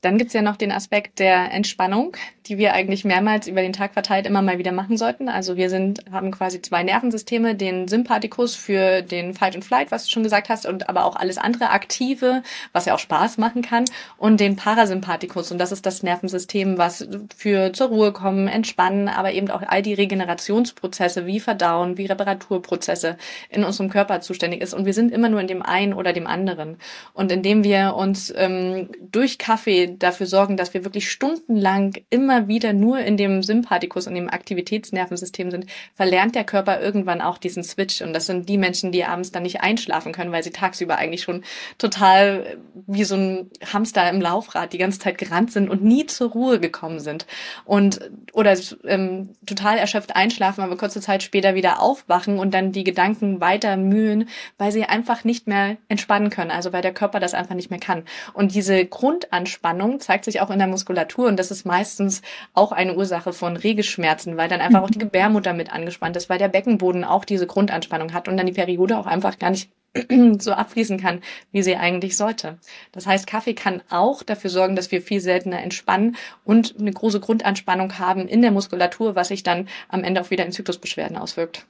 Dann 0.00 0.18
gibt's 0.18 0.34
ja 0.34 0.42
noch 0.42 0.56
den 0.56 0.72
Aspekt 0.72 1.20
der 1.20 1.52
Entspannung, 1.52 2.16
die 2.46 2.58
wir 2.58 2.72
eigentlich 2.72 3.04
mehrmals 3.04 3.46
über 3.46 3.62
den 3.62 3.72
Tag 3.72 3.92
verteilt 3.92 4.26
immer 4.26 4.42
mal 4.42 4.58
wieder 4.58 4.72
machen 4.72 4.96
sollten. 4.96 5.28
Also 5.28 5.56
wir 5.56 5.70
sind, 5.70 6.04
haben 6.10 6.30
quasi 6.32 6.60
zwei 6.60 6.82
Nervensysteme, 6.82 7.54
den 7.54 7.86
Sympathikus 7.88 8.54
für 8.54 9.02
den 9.02 9.34
Fight 9.34 9.54
and 9.54 9.64
Flight, 9.64 9.90
was 9.92 10.04
du 10.04 10.10
schon 10.10 10.22
gesagt 10.22 10.48
hast, 10.48 10.66
und 10.66 10.88
aber 10.88 11.04
auch 11.04 11.16
alles 11.16 11.38
andere 11.38 11.70
Aktive, 11.70 12.42
was 12.72 12.86
ja 12.86 12.94
auch 12.94 12.98
Spaß 12.98 13.38
machen 13.38 13.62
kann, 13.62 13.84
und 14.16 14.40
den 14.40 14.56
Parasympathikus. 14.56 15.52
Und 15.52 15.58
das 15.58 15.72
ist 15.72 15.86
das 15.86 16.02
Nervensystem, 16.02 16.78
was 16.78 17.06
für 17.36 17.72
zur 17.72 17.88
Ruhe 17.88 18.12
kommen, 18.12 18.48
entspannen, 18.48 19.08
aber 19.08 19.32
eben 19.32 19.50
auch 19.50 19.62
all 19.66 19.82
die 19.82 19.94
Regenerationsprozesse 19.94 21.26
wie 21.26 21.40
Verdauen, 21.40 21.96
wie 21.96 22.06
Reparaturprozesse 22.06 23.16
in 23.50 23.62
unserem 23.62 23.88
Körper 23.88 24.20
zuständig 24.20 24.62
ist. 24.62 24.74
Und 24.74 24.84
wir 24.84 24.94
sind 24.94 25.12
immer 25.12 25.28
nur 25.28 25.40
in 25.40 25.46
dem 25.46 25.62
einen 25.62 25.94
oder 25.94 26.12
dem 26.12 26.26
anderen. 26.26 26.78
Und 27.12 27.30
indem 27.30 27.62
wir 27.62 27.94
uns 27.94 28.32
ähm, 28.36 28.90
durch 29.00 29.38
Kaffee 29.38 29.94
dafür 29.98 30.26
sorgen, 30.26 30.56
dass 30.56 30.74
wir 30.74 30.84
wirklich 30.84 31.10
stundenlang 31.10 31.94
immer 32.10 32.31
wieder 32.48 32.72
nur 32.72 32.98
in 32.98 33.16
dem 33.16 33.42
Sympathikus 33.42 34.06
und 34.06 34.14
dem 34.14 34.28
Aktivitätsnervensystem 34.28 35.50
sind, 35.50 35.66
verlernt 35.94 36.34
der 36.34 36.44
Körper 36.44 36.80
irgendwann 36.80 37.20
auch 37.20 37.38
diesen 37.38 37.64
Switch. 37.64 38.02
Und 38.02 38.12
das 38.12 38.26
sind 38.26 38.48
die 38.48 38.58
Menschen, 38.58 38.92
die 38.92 39.04
abends 39.04 39.32
dann 39.32 39.42
nicht 39.42 39.60
einschlafen 39.60 40.12
können, 40.12 40.32
weil 40.32 40.42
sie 40.42 40.50
tagsüber 40.50 40.96
eigentlich 40.96 41.22
schon 41.22 41.44
total 41.78 42.58
wie 42.86 43.04
so 43.04 43.16
ein 43.16 43.50
Hamster 43.72 44.08
im 44.10 44.20
Laufrad 44.20 44.72
die 44.72 44.78
ganze 44.78 44.98
Zeit 44.98 45.18
gerannt 45.18 45.52
sind 45.52 45.68
und 45.68 45.84
nie 45.84 46.06
zur 46.06 46.30
Ruhe 46.30 46.60
gekommen 46.60 47.00
sind. 47.00 47.26
Und 47.64 48.10
oder 48.32 48.56
ähm, 48.84 49.30
total 49.46 49.78
erschöpft 49.78 50.16
einschlafen, 50.16 50.62
aber 50.62 50.76
kurze 50.76 51.00
Zeit 51.00 51.22
später 51.22 51.54
wieder 51.54 51.80
aufwachen 51.80 52.38
und 52.38 52.54
dann 52.54 52.72
die 52.72 52.84
Gedanken 52.84 53.40
weiter 53.40 53.76
mühen, 53.76 54.28
weil 54.58 54.72
sie 54.72 54.84
einfach 54.84 55.24
nicht 55.24 55.46
mehr 55.46 55.76
entspannen 55.88 56.30
können. 56.30 56.50
Also 56.50 56.72
weil 56.72 56.82
der 56.82 56.94
Körper 56.94 57.20
das 57.20 57.34
einfach 57.34 57.54
nicht 57.54 57.70
mehr 57.70 57.80
kann. 57.80 58.04
Und 58.32 58.54
diese 58.54 58.84
Grundanspannung 58.84 59.72
Anspannung 59.82 60.00
zeigt 60.00 60.24
sich 60.24 60.40
auch 60.40 60.50
in 60.50 60.58
der 60.58 60.68
Muskulatur 60.68 61.28
und 61.28 61.36
das 61.36 61.50
ist 61.50 61.66
meistens 61.66 62.21
auch 62.54 62.72
eine 62.72 62.94
Ursache 62.94 63.32
von 63.32 63.56
Regelschmerzen, 63.56 64.36
weil 64.36 64.48
dann 64.48 64.60
einfach 64.60 64.82
auch 64.82 64.90
die 64.90 64.98
Gebärmutter 64.98 65.52
mit 65.52 65.72
angespannt 65.72 66.16
ist, 66.16 66.28
weil 66.30 66.38
der 66.38 66.48
Beckenboden 66.48 67.04
auch 67.04 67.24
diese 67.24 67.46
Grundanspannung 67.46 68.12
hat 68.12 68.28
und 68.28 68.36
dann 68.36 68.46
die 68.46 68.52
Periode 68.52 68.98
auch 68.98 69.06
einfach 69.06 69.38
gar 69.38 69.50
nicht 69.50 69.70
so 70.38 70.52
abfließen 70.52 70.98
kann, 70.98 71.20
wie 71.50 71.62
sie 71.62 71.76
eigentlich 71.76 72.16
sollte. 72.16 72.58
Das 72.92 73.06
heißt, 73.06 73.26
Kaffee 73.26 73.54
kann 73.54 73.82
auch 73.90 74.22
dafür 74.22 74.50
sorgen, 74.50 74.76
dass 74.76 74.90
wir 74.90 75.02
viel 75.02 75.20
seltener 75.20 75.62
entspannen 75.62 76.16
und 76.44 76.76
eine 76.78 76.92
große 76.92 77.20
Grundanspannung 77.20 77.98
haben 77.98 78.26
in 78.26 78.42
der 78.42 78.52
Muskulatur, 78.52 79.14
was 79.14 79.28
sich 79.28 79.42
dann 79.42 79.68
am 79.88 80.04
Ende 80.04 80.20
auch 80.20 80.30
wieder 80.30 80.46
in 80.46 80.52
Zyklusbeschwerden 80.52 81.16
auswirkt. 81.16 81.66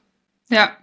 Ja, 0.49 0.77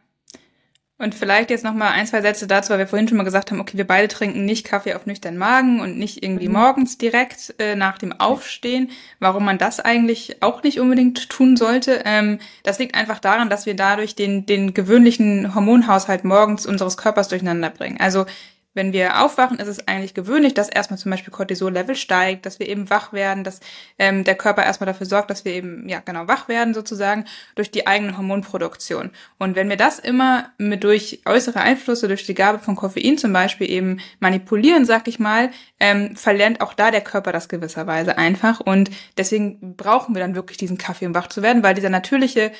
und 1.01 1.15
vielleicht 1.15 1.49
jetzt 1.49 1.65
noch 1.65 1.73
mal 1.73 1.89
ein, 1.89 2.07
zwei 2.07 2.21
Sätze 2.21 2.47
dazu, 2.47 2.71
weil 2.71 2.79
wir 2.79 2.87
vorhin 2.87 3.09
schon 3.09 3.17
mal 3.17 3.25
gesagt 3.25 3.51
haben, 3.51 3.59
okay, 3.59 3.79
wir 3.79 3.87
beide 3.87 4.07
trinken 4.07 4.45
nicht 4.45 4.67
Kaffee 4.67 4.95
auf 4.95 5.07
nüchternen 5.07 5.39
Magen 5.39 5.81
und 5.81 5.99
nicht 5.99 6.23
irgendwie 6.23 6.49
mhm. 6.49 6.55
morgens 6.55 6.99
direkt 6.99 7.55
äh, 7.59 7.75
nach 7.75 7.97
dem 7.97 8.13
Aufstehen. 8.13 8.91
Warum 9.19 9.47
man 9.47 9.57
das 9.57 9.81
eigentlich 9.81 10.43
auch 10.43 10.63
nicht 10.63 10.79
unbedingt 10.79 11.31
tun 11.31 11.57
sollte, 11.57 12.03
ähm, 12.05 12.39
das 12.65 12.79
liegt 12.79 12.95
einfach 12.95 13.19
daran, 13.19 13.49
dass 13.49 13.65
wir 13.65 13.75
dadurch 13.75 14.15
den, 14.15 14.45
den 14.45 14.75
gewöhnlichen 14.75 15.55
Hormonhaushalt 15.55 16.25
morgens 16.25 16.67
unseres 16.67 16.99
Körpers 16.99 17.29
durcheinander 17.29 17.71
bringen. 17.71 17.99
Also 17.99 18.27
wenn 18.73 18.93
wir 18.93 19.21
aufwachen, 19.23 19.59
ist 19.59 19.67
es 19.67 19.89
eigentlich 19.89 20.15
gewöhnlich, 20.15 20.55
dass 20.55 20.69
erstmal 20.69 20.99
zum 20.99 21.11
Beispiel 21.11 21.33
Cortisol-Level 21.33 21.97
steigt, 21.97 22.47
dass 22.47 22.61
wir 22.61 22.69
eben 22.69 22.89
wach 22.89 23.13
werden, 23.13 23.43
dass 23.43 23.61
ähm, 23.99 24.23
der 24.23 24.37
Körper 24.37 24.65
erstmal 24.65 24.87
dafür 24.87 25.07
sorgt, 25.07 25.31
dass 25.31 25.45
wir 25.45 25.53
eben, 25.53 25.89
ja 25.89 25.99
genau, 26.01 26.29
wach 26.29 26.47
werden 26.47 26.73
sozusagen 26.73 27.25
durch 27.57 27.73
die 27.73 27.89
eigene 27.89 28.17
Hormonproduktion. 28.17 29.11
Und 29.39 29.57
wenn 29.57 29.69
wir 29.69 29.77
das 29.77 29.99
immer 29.99 30.51
mit 30.59 30.85
durch 30.85 31.23
äußere 31.27 31.61
Einflüsse, 31.61 32.07
durch 32.07 32.27
die 32.27 32.35
Gabe 32.35 32.61
von 32.61 32.77
Koffein 32.77 33.19
zum 33.19 33.33
Beispiel 33.33 33.69
eben 33.69 33.99
manipulieren, 34.21 34.85
sag 34.85 35.09
ich 35.09 35.19
mal, 35.19 35.51
ähm, 35.81 36.15
verlernt 36.15 36.61
auch 36.61 36.75
da 36.75 36.93
der 36.93 37.01
Körper 37.01 37.33
das 37.33 37.49
gewisserweise 37.49 38.19
einfach. 38.19 38.61
Und 38.61 38.91
deswegen 39.19 39.77
brauchen 39.77 40.15
wir 40.15 40.21
dann 40.21 40.37
wirklich 40.37 40.59
diesen 40.59 40.79
Kaffee, 40.79 41.07
um 41.07 41.15
wach 41.15 41.29
zu 41.29 41.43
werden, 41.43 41.65
weil 41.65 41.75
dieser 41.75 41.91
natürliche 41.91 42.53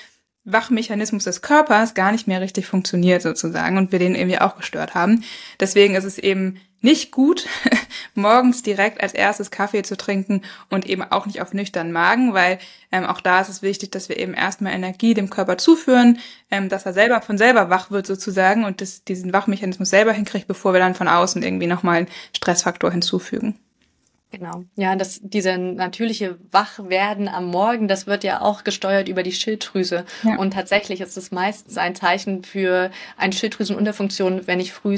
Wachmechanismus 0.45 1.25
des 1.25 1.43
Körpers 1.43 1.95
gar 1.95 2.13
nicht 2.13 2.27
mehr 2.27 2.41
richtig 2.41 2.67
funktioniert 2.67 3.23
sozusagen 3.23 3.77
und 3.77 3.93
wir 3.93 3.99
den 3.99 4.15
irgendwie 4.15 4.39
auch 4.39 4.57
gestört 4.57 4.95
haben. 4.95 5.23
Deswegen 5.61 5.95
ist 5.95 6.05
es 6.05 6.19
eben 6.19 6.61
nicht 6.81 7.11
gut, 7.11 7.47
morgens 8.15 8.63
direkt 8.63 9.03
als 9.03 9.13
erstes 9.13 9.51
Kaffee 9.51 9.83
zu 9.83 9.99
trinken 9.99 10.43
und 10.71 10.87
eben 10.87 11.03
auch 11.03 11.27
nicht 11.27 11.43
auf 11.43 11.53
nüchternen 11.53 11.93
Magen, 11.93 12.33
weil 12.33 12.59
ähm, 12.91 13.05
auch 13.05 13.21
da 13.21 13.41
ist 13.41 13.51
es 13.51 13.61
wichtig, 13.61 13.91
dass 13.91 14.09
wir 14.09 14.19
eben 14.19 14.33
erstmal 14.33 14.73
Energie 14.73 15.13
dem 15.13 15.29
Körper 15.29 15.59
zuführen, 15.59 16.19
ähm, 16.51 16.71
dass 16.71 16.87
er 16.87 16.95
selber 16.95 17.21
von 17.21 17.37
selber 17.37 17.69
wach 17.69 17.91
wird 17.91 18.07
sozusagen 18.07 18.65
und 18.65 18.81
das, 18.81 19.05
diesen 19.05 19.35
Wachmechanismus 19.35 19.91
selber 19.91 20.13
hinkriegt, 20.13 20.49
bevor 20.49 20.73
wir 20.73 20.81
dann 20.81 20.95
von 20.95 21.09
außen 21.09 21.43
irgendwie 21.43 21.67
nochmal 21.67 21.99
einen 21.99 22.09
Stressfaktor 22.35 22.91
hinzufügen. 22.91 23.59
Genau. 24.31 24.63
Ja, 24.77 24.95
das, 24.95 25.21
diese 25.25 25.59
natürliche 25.59 26.39
Wachwerden 26.53 27.27
am 27.27 27.47
Morgen, 27.47 27.89
das 27.89 28.07
wird 28.07 28.23
ja 28.23 28.41
auch 28.41 28.63
gesteuert 28.63 29.09
über 29.09 29.25
die 29.25 29.33
Schilddrüse. 29.33 30.05
Ja. 30.23 30.37
Und 30.37 30.53
tatsächlich 30.53 31.01
ist 31.01 31.17
es 31.17 31.33
meistens 31.33 31.77
ein 31.79 31.97
Zeichen 31.97 32.45
für 32.45 32.93
eine 33.17 33.33
Schilddrüsenunterfunktion, 33.33 34.47
wenn 34.47 34.61
ich 34.61 34.73
früh 34.73 34.97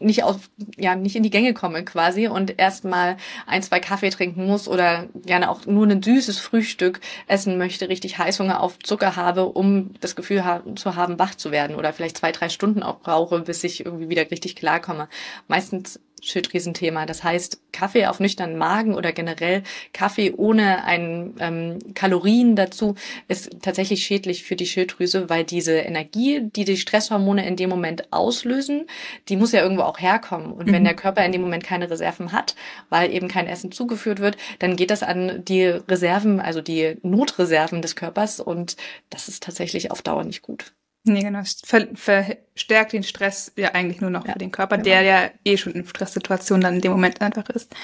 nicht 0.00 0.24
auf, 0.24 0.50
ja, 0.76 0.96
nicht 0.96 1.14
in 1.14 1.22
die 1.22 1.30
Gänge 1.30 1.54
komme 1.54 1.84
quasi 1.84 2.26
und 2.26 2.58
erstmal 2.58 3.16
ein, 3.46 3.62
zwei 3.62 3.78
Kaffee 3.78 4.10
trinken 4.10 4.46
muss 4.46 4.66
oder 4.66 5.06
gerne 5.14 5.48
auch 5.48 5.64
nur 5.64 5.86
ein 5.86 6.02
süßes 6.02 6.40
Frühstück 6.40 7.00
essen 7.28 7.58
möchte, 7.58 7.88
richtig 7.88 8.18
Heißhunger 8.18 8.60
auf 8.60 8.80
Zucker 8.80 9.14
habe, 9.14 9.46
um 9.46 9.94
das 10.00 10.16
Gefühl 10.16 10.44
haben, 10.44 10.76
zu 10.76 10.96
haben, 10.96 11.20
wach 11.20 11.36
zu 11.36 11.52
werden 11.52 11.76
oder 11.76 11.92
vielleicht 11.92 12.18
zwei, 12.18 12.32
drei 12.32 12.48
Stunden 12.48 12.82
auch 12.82 12.98
brauche, 12.98 13.40
bis 13.40 13.62
ich 13.62 13.86
irgendwie 13.86 14.08
wieder 14.08 14.28
richtig 14.28 14.56
klarkomme. 14.56 15.08
Meistens 15.46 16.00
Schilddrüsenthema. 16.22 17.04
Das 17.04 17.24
heißt, 17.24 17.60
Kaffee 17.72 18.06
auf 18.06 18.20
nüchternen 18.20 18.56
Magen 18.56 18.94
oder 18.94 19.12
generell 19.12 19.62
Kaffee 19.92 20.32
ohne 20.36 20.84
ein 20.84 21.34
ähm, 21.40 21.78
Kalorien 21.94 22.54
dazu 22.54 22.94
ist 23.28 23.62
tatsächlich 23.62 24.04
schädlich 24.04 24.44
für 24.44 24.56
die 24.56 24.66
Schilddrüse, 24.66 25.28
weil 25.28 25.44
diese 25.44 25.72
Energie, 25.72 26.40
die 26.42 26.64
die 26.64 26.76
Stresshormone 26.76 27.46
in 27.46 27.56
dem 27.56 27.68
Moment 27.68 28.12
auslösen, 28.12 28.86
die 29.28 29.36
muss 29.36 29.52
ja 29.52 29.62
irgendwo 29.62 29.82
auch 29.82 29.98
herkommen. 29.98 30.52
Und 30.52 30.68
mhm. 30.68 30.72
wenn 30.72 30.84
der 30.84 30.94
Körper 30.94 31.24
in 31.24 31.32
dem 31.32 31.42
Moment 31.42 31.64
keine 31.64 31.90
Reserven 31.90 32.32
hat, 32.32 32.54
weil 32.88 33.12
eben 33.12 33.28
kein 33.28 33.48
Essen 33.48 33.72
zugeführt 33.72 34.20
wird, 34.20 34.36
dann 34.60 34.76
geht 34.76 34.90
das 34.90 35.02
an 35.02 35.44
die 35.44 35.64
Reserven, 35.64 36.40
also 36.40 36.60
die 36.60 36.96
Notreserven 37.02 37.82
des 37.82 37.96
Körpers 37.96 38.38
und 38.38 38.76
das 39.10 39.28
ist 39.28 39.42
tatsächlich 39.42 39.90
auf 39.90 40.02
Dauer 40.02 40.24
nicht 40.24 40.42
gut. 40.42 40.72
Nee, 41.04 41.22
genau. 41.22 41.42
Ver 41.64 41.88
verstärkt 41.94 42.92
den 42.92 43.02
Stress 43.02 43.52
ja 43.56 43.70
eigentlich 43.74 44.00
nur 44.00 44.10
noch 44.10 44.26
ja, 44.26 44.32
für 44.32 44.38
den 44.38 44.52
Körper, 44.52 44.76
genau. 44.76 44.84
der 44.84 45.02
ja 45.02 45.30
eh 45.44 45.56
schon 45.56 45.72
in 45.72 45.86
Stresssituationen 45.86 46.62
dann 46.62 46.74
in 46.76 46.80
dem 46.80 46.92
Moment 46.92 47.20
einfach 47.20 47.48
ist. 47.50 47.74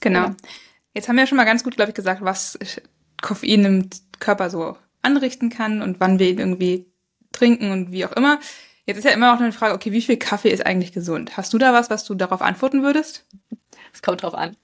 Genau. 0.00 0.20
Ja. 0.20 0.36
Jetzt 0.94 1.08
haben 1.08 1.16
wir 1.16 1.22
ja 1.22 1.26
schon 1.26 1.36
mal 1.36 1.44
ganz 1.44 1.62
gut, 1.62 1.76
glaube 1.76 1.90
ich, 1.90 1.94
gesagt, 1.94 2.22
was 2.22 2.58
Koffein 3.22 3.64
im 3.64 3.90
Körper 4.18 4.50
so 4.50 4.76
anrichten 5.02 5.50
kann 5.50 5.82
und 5.82 6.00
wann 6.00 6.18
wir 6.18 6.28
ihn 6.28 6.38
irgendwie 6.38 6.90
trinken 7.32 7.70
und 7.70 7.92
wie 7.92 8.04
auch 8.04 8.12
immer. 8.12 8.40
Jetzt 8.86 8.98
ist 8.98 9.04
ja 9.04 9.10
immer 9.10 9.34
auch 9.34 9.40
eine 9.40 9.52
Frage, 9.52 9.74
okay, 9.74 9.92
wie 9.92 10.02
viel 10.02 10.16
Kaffee 10.16 10.50
ist 10.50 10.64
eigentlich 10.64 10.92
gesund? 10.92 11.36
Hast 11.36 11.52
du 11.52 11.58
da 11.58 11.72
was, 11.72 11.90
was 11.90 12.04
du 12.04 12.14
darauf 12.14 12.40
antworten 12.42 12.82
würdest? 12.82 13.26
Es 13.92 14.02
kommt 14.02 14.22
drauf 14.22 14.34
an. 14.34 14.56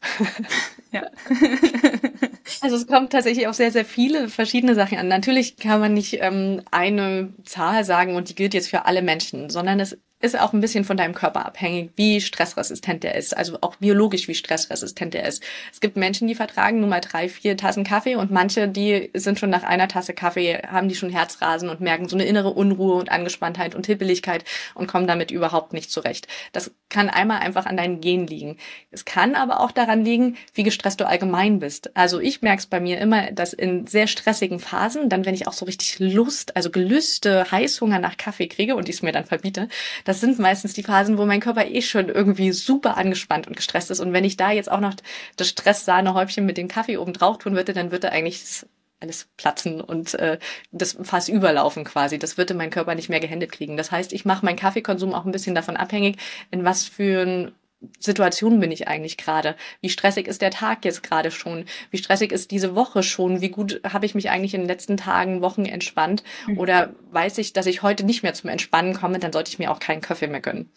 ja. 0.93 1.07
Also 2.61 2.77
es 2.77 2.87
kommt 2.87 3.13
tatsächlich 3.13 3.47
auf 3.47 3.55
sehr, 3.55 3.73
sehr 3.73 3.85
viele 3.85 4.29
verschiedene 4.29 4.75
Sachen 4.75 4.99
an. 4.99 5.09
Natürlich 5.09 5.57
kann 5.57 5.81
man 5.81 5.95
nicht 5.95 6.19
ähm, 6.21 6.63
eine 6.71 7.33
Zahl 7.45 7.85
sagen 7.85 8.17
und 8.17 8.29
die 8.29 8.35
gilt 8.35 8.55
jetzt 8.55 8.69
für 8.69 8.85
alle 8.85 9.03
Menschen, 9.03 9.51
sondern 9.51 9.81
es 9.81 9.99
ist 10.25 10.41
auch 10.41 10.55
ein 10.55 10.61
bisschen 10.61 10.85
von 10.85 10.97
deinem 10.97 11.15
Körper 11.15 11.45
abhängig, 11.45 11.91
wie 11.97 12.21
stressresistent 12.21 13.05
der 13.05 13.15
ist, 13.15 13.37
also 13.37 13.59
auch 13.61 13.77
biologisch, 13.77 14.27
wie 14.27 14.35
stressresistent 14.35 15.13
der 15.13 15.27
ist. 15.27 15.43
Es 15.71 15.81
gibt 15.81 15.97
Menschen, 15.97 16.27
die 16.27 16.35
vertragen 16.35 16.81
nur 16.81 16.89
mal 16.89 17.03
drei, 17.03 17.29
vier 17.29 17.59
Tassen 17.59 17.85
Kaffee 17.85 18.17
und 18.17 18.31
manche, 18.31 18.67
die 18.67 19.11
sind 19.13 19.39
schon 19.39 19.51
nach 19.51 19.65
einer 19.65 19.87
Tasse 19.87 20.15
Kaffee, 20.15 20.63
haben 20.67 20.89
die 20.89 20.95
schon 20.95 21.11
Herzrasen 21.11 21.69
und 21.69 21.81
merken 21.81 22.09
so 22.09 22.17
eine 22.17 22.25
innere 22.25 22.51
Unruhe 22.51 22.95
und 22.95 23.13
Angespanntheit 23.13 23.75
und 23.75 23.87
Hippeligkeit 23.87 24.45
und 24.75 24.87
kommen 24.87 25.07
damit 25.07 25.31
überhaupt 25.31 25.75
nicht 25.75 25.91
zurecht. 25.91 26.27
Das 26.53 26.71
kann 26.89 27.11
einmal 27.11 27.41
einfach 27.41 27.67
an 27.67 27.77
deinen 27.77 28.01
Gen 28.01 28.27
liegen. 28.27 28.57
Es 28.91 29.05
kann 29.05 29.35
aber 29.35 29.61
auch 29.61 29.73
daran 29.73 30.05
liegen, 30.05 30.37
wie 30.55 30.63
gestresst 30.63 31.01
du 31.01 31.07
allgemein 31.07 31.59
bist. 31.59 31.95
Also 31.95 32.19
ich 32.19 32.41
merke 32.41 32.61
es 32.61 32.67
bei 32.67 32.81
mir 32.81 32.99
immer, 32.99 33.31
dass 33.33 33.53
in 33.53 33.87
sehr 33.87 34.07
stressigen 34.07 34.59
Phasen, 34.59 35.11
dann 35.11 35.27
wenn 35.27 35.35
ich 35.35 35.47
auch 35.47 35.53
so 35.53 35.67
richtig 35.67 35.99
Lust, 35.99 36.57
also 36.57 36.71
Gelüste, 36.71 37.51
Heißhunger 37.51 37.99
nach 37.99 38.17
Kaffee 38.17 38.47
kriege 38.47 38.75
und 38.75 38.89
ich 38.89 39.03
mir 39.03 39.13
dann 39.13 39.27
verbiete, 39.27 39.69
das 40.15 40.21
sind 40.21 40.39
meistens 40.39 40.75
die 40.75 40.85
Phasen, 40.85 41.19
wo 41.19 41.27
mein 41.27 41.41
Körper 41.41 41.67
eh 41.67 41.83
schon 41.83 42.09
irgendwie 42.09 42.53
super 42.53 42.97
angespannt 42.97 43.49
und 43.49 43.57
gestresst 43.57 43.91
ist. 43.91 43.99
Und 43.99 44.13
wenn 44.13 44.23
ich 44.23 44.37
da 44.37 44.53
jetzt 44.53 44.71
auch 44.71 44.79
noch 44.79 44.95
das 45.37 45.49
Stresssahnehäubchen 45.49 46.47
mit 46.47 46.57
dem 46.57 46.69
Kaffee 46.69 46.99
oben 46.99 47.13
drauf 47.13 47.39
tun 47.39 47.57
würde, 47.57 47.73
dann 47.73 47.91
würde 47.91 48.13
eigentlich 48.13 48.65
alles 49.01 49.27
platzen 49.37 49.81
und 49.81 50.15
äh, 50.15 50.39
das 50.71 50.97
Fass 51.03 51.29
überlaufen 51.29 51.83
quasi. 51.83 52.21
Das 52.21 52.39
würde 52.39 52.55
mein 52.55 52.71
Körper 52.71 52.95
nicht 52.95 53.09
mehr 53.09 53.19
gehändet 53.19 53.51
kriegen. 53.51 53.77
Das 53.77 53.91
heißt, 53.91 54.13
ich 54.13 54.25
mache 54.25 54.45
meinen 54.47 54.55
Kaffeekonsum 54.55 55.13
auch 55.15 55.25
ein 55.25 55.33
bisschen 55.33 55.57
davon 55.57 55.77
abhängig, 55.77 56.19
in 56.53 56.65
was 56.65 56.85
für 56.85 57.23
ein 57.23 57.53
Situation 57.99 58.61
bin 58.61 58.71
ich 58.71 58.89
eigentlich 58.89 59.17
gerade? 59.17 59.57
Wie 59.81 59.89
stressig 59.89 60.27
ist 60.27 60.43
der 60.43 60.51
Tag 60.51 60.85
jetzt 60.85 61.03
gerade 61.03 61.31
schon? 61.31 61.65
Wie 61.91 61.99
stressig 61.99 62.33
ist 62.33 62.51
diese 62.51 62.75
Woche 62.75 63.03
schon? 63.03 63.41
Wie 63.41 63.49
gut 63.49 63.81
habe 63.85 64.07
ich 64.07 64.15
mich 64.15 64.31
eigentlich 64.31 64.55
in 64.55 64.63
den 64.63 64.69
letzten 64.69 64.97
Tagen, 64.97 65.41
Wochen 65.41 65.65
entspannt? 65.65 66.23
Mhm. 66.47 66.59
Oder 66.59 66.95
weiß 67.11 67.39
ich, 67.39 67.53
dass 67.53 67.67
ich 67.67 67.83
heute 67.83 68.05
nicht 68.05 68.23
mehr 68.23 68.35
zum 68.35 68.51
Entspannen 68.51 68.95
komme, 68.95 69.19
dann 69.19 69.33
sollte 69.33 69.51
ich 69.51 69.59
mir 69.59 69.71
auch 69.71 69.81
keinen 69.81 70.01
Kaffee 70.01 70.27
mehr 70.27 70.41
gönnen. 70.41 70.71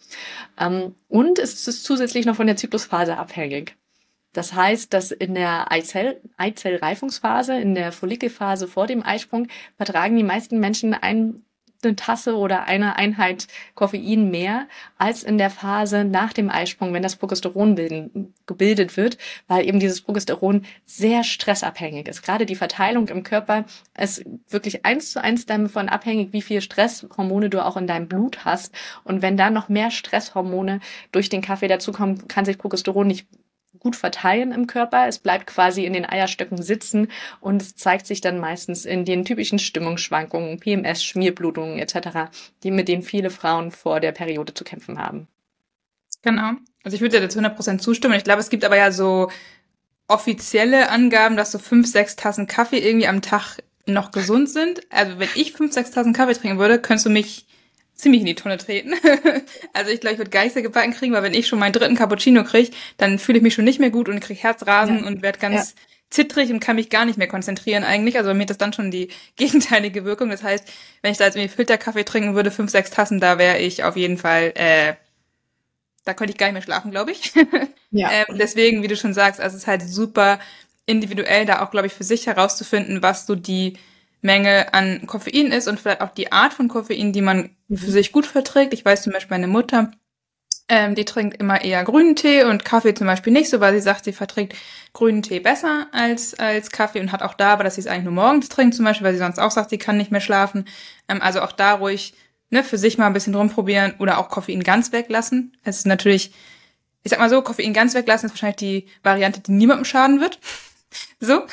Ähm, 0.58 0.94
und 1.08 1.38
es 1.38 1.66
ist 1.66 1.84
zusätzlich 1.84 2.26
noch 2.26 2.36
von 2.36 2.46
der 2.46 2.56
Zyklusphase 2.56 3.16
abhängig. 3.16 3.76
Das 4.32 4.52
heißt, 4.52 4.92
dass 4.92 5.10
in 5.10 5.34
der 5.34 5.72
Eizell 5.72 6.20
Eizellreifungsphase, 6.36 7.58
in 7.58 7.74
der 7.74 7.92
Follikelphase 7.92 8.68
vor 8.68 8.86
dem 8.86 9.02
Eisprung, 9.02 9.48
vertragen 9.76 10.16
die 10.16 10.22
meisten 10.22 10.60
Menschen 10.60 10.94
ein 10.94 11.42
eine 11.82 11.96
Tasse 11.96 12.36
oder 12.36 12.64
eine 12.64 12.96
Einheit 12.96 13.46
Koffein 13.74 14.30
mehr 14.30 14.66
als 14.96 15.22
in 15.22 15.38
der 15.38 15.50
Phase 15.50 16.04
nach 16.04 16.32
dem 16.32 16.50
Eisprung, 16.50 16.92
wenn 16.92 17.02
das 17.02 17.16
Progesteron 17.16 17.76
bilden, 17.76 18.34
gebildet 18.46 18.96
wird, 18.96 19.18
weil 19.46 19.66
eben 19.66 19.78
dieses 19.78 20.00
Progesteron 20.00 20.64
sehr 20.86 21.22
stressabhängig 21.22 22.08
ist. 22.08 22.22
Gerade 22.22 22.46
die 22.46 22.56
Verteilung 22.56 23.08
im 23.08 23.22
Körper 23.22 23.64
ist 23.96 24.24
wirklich 24.48 24.84
eins 24.84 25.12
zu 25.12 25.22
eins 25.22 25.46
davon 25.46 25.88
abhängig, 25.88 26.32
wie 26.32 26.42
viel 26.42 26.60
Stresshormone 26.60 27.48
du 27.48 27.64
auch 27.64 27.76
in 27.76 27.86
deinem 27.86 28.08
Blut 28.08 28.44
hast. 28.44 28.74
Und 29.04 29.22
wenn 29.22 29.36
da 29.36 29.50
noch 29.50 29.68
mehr 29.68 29.90
Stresshormone 29.90 30.80
durch 31.12 31.28
den 31.28 31.42
Kaffee 31.42 31.68
dazukommen, 31.68 32.26
kann 32.26 32.44
sich 32.44 32.58
Progesteron 32.58 33.06
nicht 33.06 33.28
gut 33.78 33.96
verteilen 33.96 34.52
im 34.52 34.66
Körper. 34.66 35.06
Es 35.06 35.18
bleibt 35.18 35.46
quasi 35.46 35.84
in 35.84 35.92
den 35.92 36.04
Eierstöcken 36.04 36.62
sitzen 36.62 37.08
und 37.40 37.62
es 37.62 37.76
zeigt 37.76 38.06
sich 38.06 38.20
dann 38.20 38.38
meistens 38.38 38.84
in 38.84 39.04
den 39.04 39.24
typischen 39.24 39.58
Stimmungsschwankungen, 39.58 40.60
PMS, 40.60 41.04
Schmierblutungen 41.04 41.78
etc., 41.78 42.30
die 42.62 42.70
mit 42.70 42.88
denen 42.88 43.02
viele 43.02 43.30
Frauen 43.30 43.70
vor 43.70 44.00
der 44.00 44.12
Periode 44.12 44.54
zu 44.54 44.64
kämpfen 44.64 44.98
haben. 44.98 45.28
Genau. 46.22 46.52
Also 46.84 46.94
ich 46.94 47.00
würde 47.00 47.20
dir 47.20 47.28
zu 47.28 47.38
100% 47.38 47.78
zustimmen. 47.78 48.14
Ich 48.14 48.24
glaube, 48.24 48.40
es 48.40 48.50
gibt 48.50 48.64
aber 48.64 48.76
ja 48.76 48.90
so 48.90 49.30
offizielle 50.08 50.90
Angaben, 50.90 51.36
dass 51.36 51.52
so 51.52 51.58
fünf, 51.58 51.86
sechs 51.86 52.16
Tassen 52.16 52.46
Kaffee 52.46 52.78
irgendwie 52.78 53.06
am 53.06 53.22
Tag 53.22 53.58
noch 53.86 54.10
gesund 54.10 54.48
sind. 54.48 54.80
Also 54.90 55.18
wenn 55.18 55.28
ich 55.34 55.52
fünf, 55.52 55.72
sechs 55.72 55.90
Tassen 55.90 56.12
Kaffee 56.12 56.34
trinken 56.34 56.58
würde, 56.58 56.80
könntest 56.80 57.06
du 57.06 57.10
mich 57.10 57.46
ziemlich 57.98 58.20
in 58.20 58.26
die 58.26 58.34
Tonne 58.36 58.56
treten. 58.56 58.94
also 59.72 59.90
ich 59.90 60.00
glaube, 60.00 60.14
ich 60.14 60.18
würde 60.18 60.30
Geister 60.30 60.62
gebacken 60.62 60.94
kriegen, 60.94 61.12
weil 61.12 61.24
wenn 61.24 61.34
ich 61.34 61.48
schon 61.48 61.58
meinen 61.58 61.72
dritten 61.72 61.96
Cappuccino 61.96 62.44
kriege, 62.44 62.70
dann 62.96 63.18
fühle 63.18 63.38
ich 63.38 63.42
mich 63.42 63.54
schon 63.54 63.64
nicht 63.64 63.80
mehr 63.80 63.90
gut 63.90 64.08
und 64.08 64.20
kriege 64.20 64.40
Herzrasen 64.40 65.00
ja. 65.00 65.06
und 65.06 65.20
werde 65.20 65.40
ganz 65.40 65.70
ja. 65.70 65.82
zittrig 66.08 66.50
und 66.50 66.60
kann 66.60 66.76
mich 66.76 66.90
gar 66.90 67.04
nicht 67.04 67.18
mehr 67.18 67.26
konzentrieren 67.26 67.82
eigentlich. 67.82 68.16
Also 68.16 68.30
bei 68.30 68.34
mir 68.34 68.42
hat 68.42 68.50
das 68.50 68.58
dann 68.58 68.72
schon 68.72 68.92
die 68.92 69.08
gegenteilige 69.36 70.04
Wirkung. 70.04 70.30
Das 70.30 70.44
heißt, 70.44 70.66
wenn 71.02 71.10
ich 71.10 71.18
da 71.18 71.24
jetzt 71.24 71.36
irgendwie 71.36 71.54
Filterkaffee 71.54 72.04
trinken 72.04 72.34
würde, 72.36 72.52
fünf, 72.52 72.70
sechs 72.70 72.90
Tassen, 72.90 73.20
da 73.20 73.36
wäre 73.36 73.58
ich 73.58 73.82
auf 73.82 73.96
jeden 73.96 74.16
Fall, 74.16 74.52
äh, 74.54 74.94
da 76.04 76.14
könnte 76.14 76.30
ich 76.30 76.38
gar 76.38 76.46
nicht 76.46 76.54
mehr 76.54 76.62
schlafen, 76.62 76.92
glaube 76.92 77.10
ich. 77.10 77.32
ja. 77.90 78.10
ähm, 78.12 78.38
deswegen, 78.38 78.82
wie 78.84 78.88
du 78.88 78.96
schon 78.96 79.12
sagst, 79.12 79.40
also 79.40 79.56
es 79.56 79.62
ist 79.62 79.66
halt 79.66 79.82
super 79.82 80.38
individuell, 80.86 81.46
da 81.46 81.62
auch, 81.62 81.72
glaube 81.72 81.88
ich, 81.88 81.92
für 81.92 82.04
sich 82.04 82.28
herauszufinden, 82.28 83.02
was 83.02 83.26
so 83.26 83.34
die 83.34 83.76
Menge 84.20 84.72
an 84.72 85.06
Koffein 85.06 85.52
ist 85.52 85.66
und 85.66 85.80
vielleicht 85.80 86.00
auch 86.00 86.10
die 86.10 86.32
Art 86.32 86.54
von 86.54 86.68
Koffein, 86.68 87.12
die 87.12 87.20
man 87.22 87.50
für 87.68 87.90
sich 87.90 88.12
gut 88.12 88.26
verträgt. 88.26 88.72
Ich 88.72 88.84
weiß 88.84 89.02
zum 89.02 89.12
Beispiel, 89.12 89.36
meine 89.36 89.48
Mutter, 89.48 89.90
ähm, 90.68 90.94
die 90.94 91.04
trinkt 91.04 91.38
immer 91.38 91.62
eher 91.62 91.82
grünen 91.84 92.14
Tee 92.14 92.44
und 92.44 92.64
Kaffee 92.64 92.94
zum 92.94 93.06
Beispiel 93.06 93.32
nicht 93.32 93.48
so, 93.48 93.60
weil 93.60 93.74
sie 93.74 93.80
sagt, 93.80 94.04
sie 94.04 94.12
verträgt 94.12 94.54
grünen 94.92 95.22
Tee 95.22 95.40
besser 95.40 95.86
als, 95.92 96.38
als 96.38 96.70
Kaffee 96.70 97.00
und 97.00 97.12
hat 97.12 97.22
auch 97.22 97.34
da, 97.34 97.52
aber 97.52 97.64
dass 97.64 97.76
sie 97.76 97.80
es 97.80 97.86
eigentlich 97.86 98.04
nur 98.04 98.12
morgens 98.12 98.48
trinkt 98.48 98.74
zum 98.74 98.84
Beispiel, 98.84 99.06
weil 99.06 99.14
sie 99.14 99.18
sonst 99.18 99.38
auch 99.38 99.50
sagt, 99.50 99.70
sie 99.70 99.78
kann 99.78 99.96
nicht 99.96 100.10
mehr 100.10 100.20
schlafen. 100.20 100.66
Ähm, 101.08 101.22
also 101.22 101.40
auch 101.40 101.52
da 101.52 101.74
ruhig 101.74 102.14
ne, 102.50 102.64
für 102.64 102.78
sich 102.78 102.98
mal 102.98 103.06
ein 103.06 103.12
bisschen 103.12 103.34
rumprobieren 103.34 103.94
oder 103.98 104.18
auch 104.18 104.28
Koffein 104.28 104.62
ganz 104.62 104.92
weglassen. 104.92 105.56
Es 105.64 105.78
ist 105.78 105.86
natürlich, 105.86 106.32
ich 107.02 107.10
sag 107.10 107.18
mal 107.18 107.30
so, 107.30 107.42
Koffein 107.42 107.72
ganz 107.72 107.94
weglassen 107.94 108.26
ist 108.26 108.32
wahrscheinlich 108.32 108.56
die 108.56 108.86
Variante, 109.02 109.40
die 109.40 109.52
niemandem 109.52 109.84
schaden 109.84 110.20
wird. 110.20 110.38
so. 111.20 111.46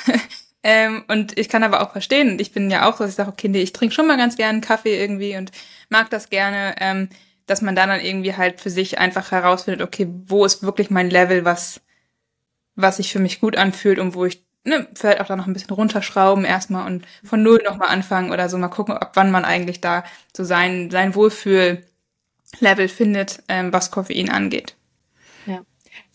Ähm, 0.68 1.04
und 1.08 1.38
ich 1.38 1.48
kann 1.48 1.62
aber 1.64 1.82
auch 1.82 1.92
verstehen, 1.92 2.40
ich 2.40 2.52
bin 2.52 2.72
ja 2.72 2.90
auch 2.90 2.98
dass 2.98 3.12
ich 3.12 3.16
sage, 3.16 3.30
okay, 3.30 3.48
nee, 3.48 3.62
ich 3.62 3.72
trinke 3.72 3.94
schon 3.94 4.08
mal 4.08 4.18
ganz 4.18 4.36
gerne 4.36 4.62
Kaffee 4.62 5.00
irgendwie 5.00 5.38
und 5.38 5.52
mag 5.90 6.10
das 6.10 6.32
gerne, 6.32 6.74
ähm, 6.80 7.10
dass 7.46 7.62
man 7.62 7.76
dann 7.76 7.90
dann 7.90 8.02
irgendwie 8.02 8.36
halt 8.36 8.60
für 8.60 8.72
sich 8.72 8.98
einfach 8.98 9.32
herausfindet, 9.32 9.84
okay, 9.84 10.08
wo 10.26 10.44
ist 10.44 10.64
wirklich 10.64 10.90
mein 10.90 11.12
Level, 11.12 11.46
was, 11.46 11.82
was 12.76 12.98
sich 12.98 13.12
für 13.14 13.20
mich 13.20 13.40
gut 13.42 13.58
anfühlt 13.58 14.00
und 14.00 14.16
wo 14.16 14.26
ich 14.26 14.44
ne, 14.64 14.88
vielleicht 14.96 15.22
auch 15.22 15.28
da 15.28 15.36
noch 15.36 15.46
ein 15.46 15.54
bisschen 15.54 15.70
runterschrauben 15.70 16.46
erstmal 16.46 16.88
und 16.88 17.06
von 17.24 17.44
null 17.44 17.62
nochmal 17.64 17.90
anfangen 17.90 18.32
oder 18.32 18.50
so 18.50 18.58
mal 18.58 18.70
gucken, 18.70 18.98
ab 18.98 19.12
wann 19.14 19.30
man 19.30 19.46
eigentlich 19.46 19.82
da 19.82 20.04
so 20.36 20.44
sein, 20.44 20.90
sein 20.90 21.14
Wohlfühl-Level 21.14 22.88
findet, 22.90 23.44
ähm, 23.50 23.72
was 23.72 23.92
Koffein 23.92 24.32
angeht. 24.32 24.75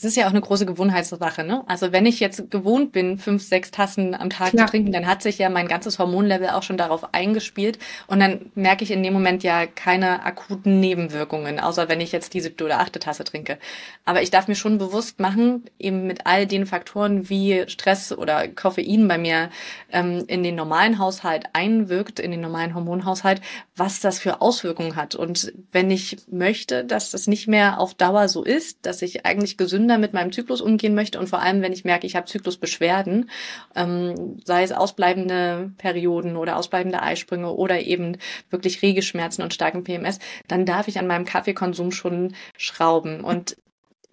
Es 0.00 0.04
ist 0.04 0.16
ja 0.16 0.24
auch 0.24 0.30
eine 0.30 0.40
große 0.40 0.64
Gewohnheitssache, 0.64 1.44
ne? 1.44 1.62
Also 1.66 1.92
wenn 1.92 2.06
ich 2.06 2.20
jetzt 2.20 2.50
gewohnt 2.50 2.90
bin, 2.90 3.18
fünf, 3.18 3.42
sechs 3.42 3.70
Tassen 3.70 4.14
am 4.14 4.30
Tag 4.30 4.48
Klar. 4.48 4.64
zu 4.64 4.70
trinken, 4.70 4.92
dann 4.92 5.06
hat 5.06 5.20
sich 5.20 5.36
ja 5.36 5.50
mein 5.50 5.68
ganzes 5.68 5.98
Hormonlevel 5.98 6.48
auch 6.48 6.62
schon 6.62 6.78
darauf 6.78 7.12
eingespielt 7.12 7.78
und 8.06 8.18
dann 8.18 8.50
merke 8.54 8.82
ich 8.82 8.92
in 8.92 9.02
dem 9.02 9.12
Moment 9.12 9.42
ja 9.42 9.66
keine 9.66 10.24
akuten 10.24 10.80
Nebenwirkungen, 10.80 11.60
außer 11.60 11.90
wenn 11.90 12.00
ich 12.00 12.12
jetzt 12.12 12.32
die 12.32 12.40
siebte 12.40 12.64
oder 12.64 12.80
achte 12.80 12.98
Tasse 12.98 13.24
trinke. 13.24 13.58
Aber 14.06 14.22
ich 14.22 14.30
darf 14.30 14.48
mir 14.48 14.54
schon 14.54 14.78
bewusst 14.78 15.20
machen, 15.20 15.64
eben 15.78 16.06
mit 16.06 16.24
all 16.24 16.46
den 16.46 16.64
Faktoren 16.64 17.28
wie 17.28 17.64
Stress 17.68 18.10
oder 18.10 18.48
Koffein 18.48 19.06
bei 19.06 19.18
mir 19.18 19.50
ähm, 19.92 20.24
in 20.28 20.42
den 20.42 20.54
normalen 20.54 20.98
Haushalt 20.98 21.44
einwirkt, 21.52 22.20
in 22.20 22.30
den 22.30 22.40
normalen 22.40 22.74
Hormonhaushalt, 22.74 23.42
was 23.76 24.00
das 24.00 24.18
für 24.18 24.40
Auswirkungen 24.40 24.96
hat. 24.96 25.14
Und 25.14 25.52
wenn 25.72 25.90
ich 25.90 26.16
möchte, 26.30 26.86
dass 26.86 27.10
das 27.10 27.26
nicht 27.26 27.48
mehr 27.48 27.78
auf 27.78 27.92
Dauer 27.92 28.28
so 28.28 28.42
ist, 28.42 28.86
dass 28.86 29.02
ich 29.02 29.26
eigentlich 29.26 29.58
gesünder 29.58 29.89
gesünder 29.90 29.98
mit 29.98 30.12
meinem 30.12 30.32
Zyklus 30.32 30.60
umgehen 30.60 30.94
möchte 30.94 31.18
und 31.18 31.28
vor 31.28 31.40
allem, 31.40 31.62
wenn 31.62 31.72
ich 31.72 31.84
merke, 31.84 32.06
ich 32.06 32.16
habe 32.16 32.26
Zyklusbeschwerden, 32.26 33.30
ähm, 33.74 34.38
sei 34.44 34.62
es 34.62 34.72
ausbleibende 34.72 35.72
Perioden 35.78 36.36
oder 36.36 36.56
ausbleibende 36.56 37.02
Eisprünge 37.02 37.52
oder 37.52 37.80
eben 37.80 38.18
wirklich 38.50 38.82
rege 38.82 39.00
und 39.42 39.54
starken 39.54 39.84
PMS, 39.84 40.18
dann 40.46 40.64
darf 40.66 40.88
ich 40.88 40.98
an 40.98 41.06
meinem 41.06 41.24
Kaffeekonsum 41.24 41.90
schon 41.90 42.34
schrauben. 42.56 43.22
Und 43.22 43.56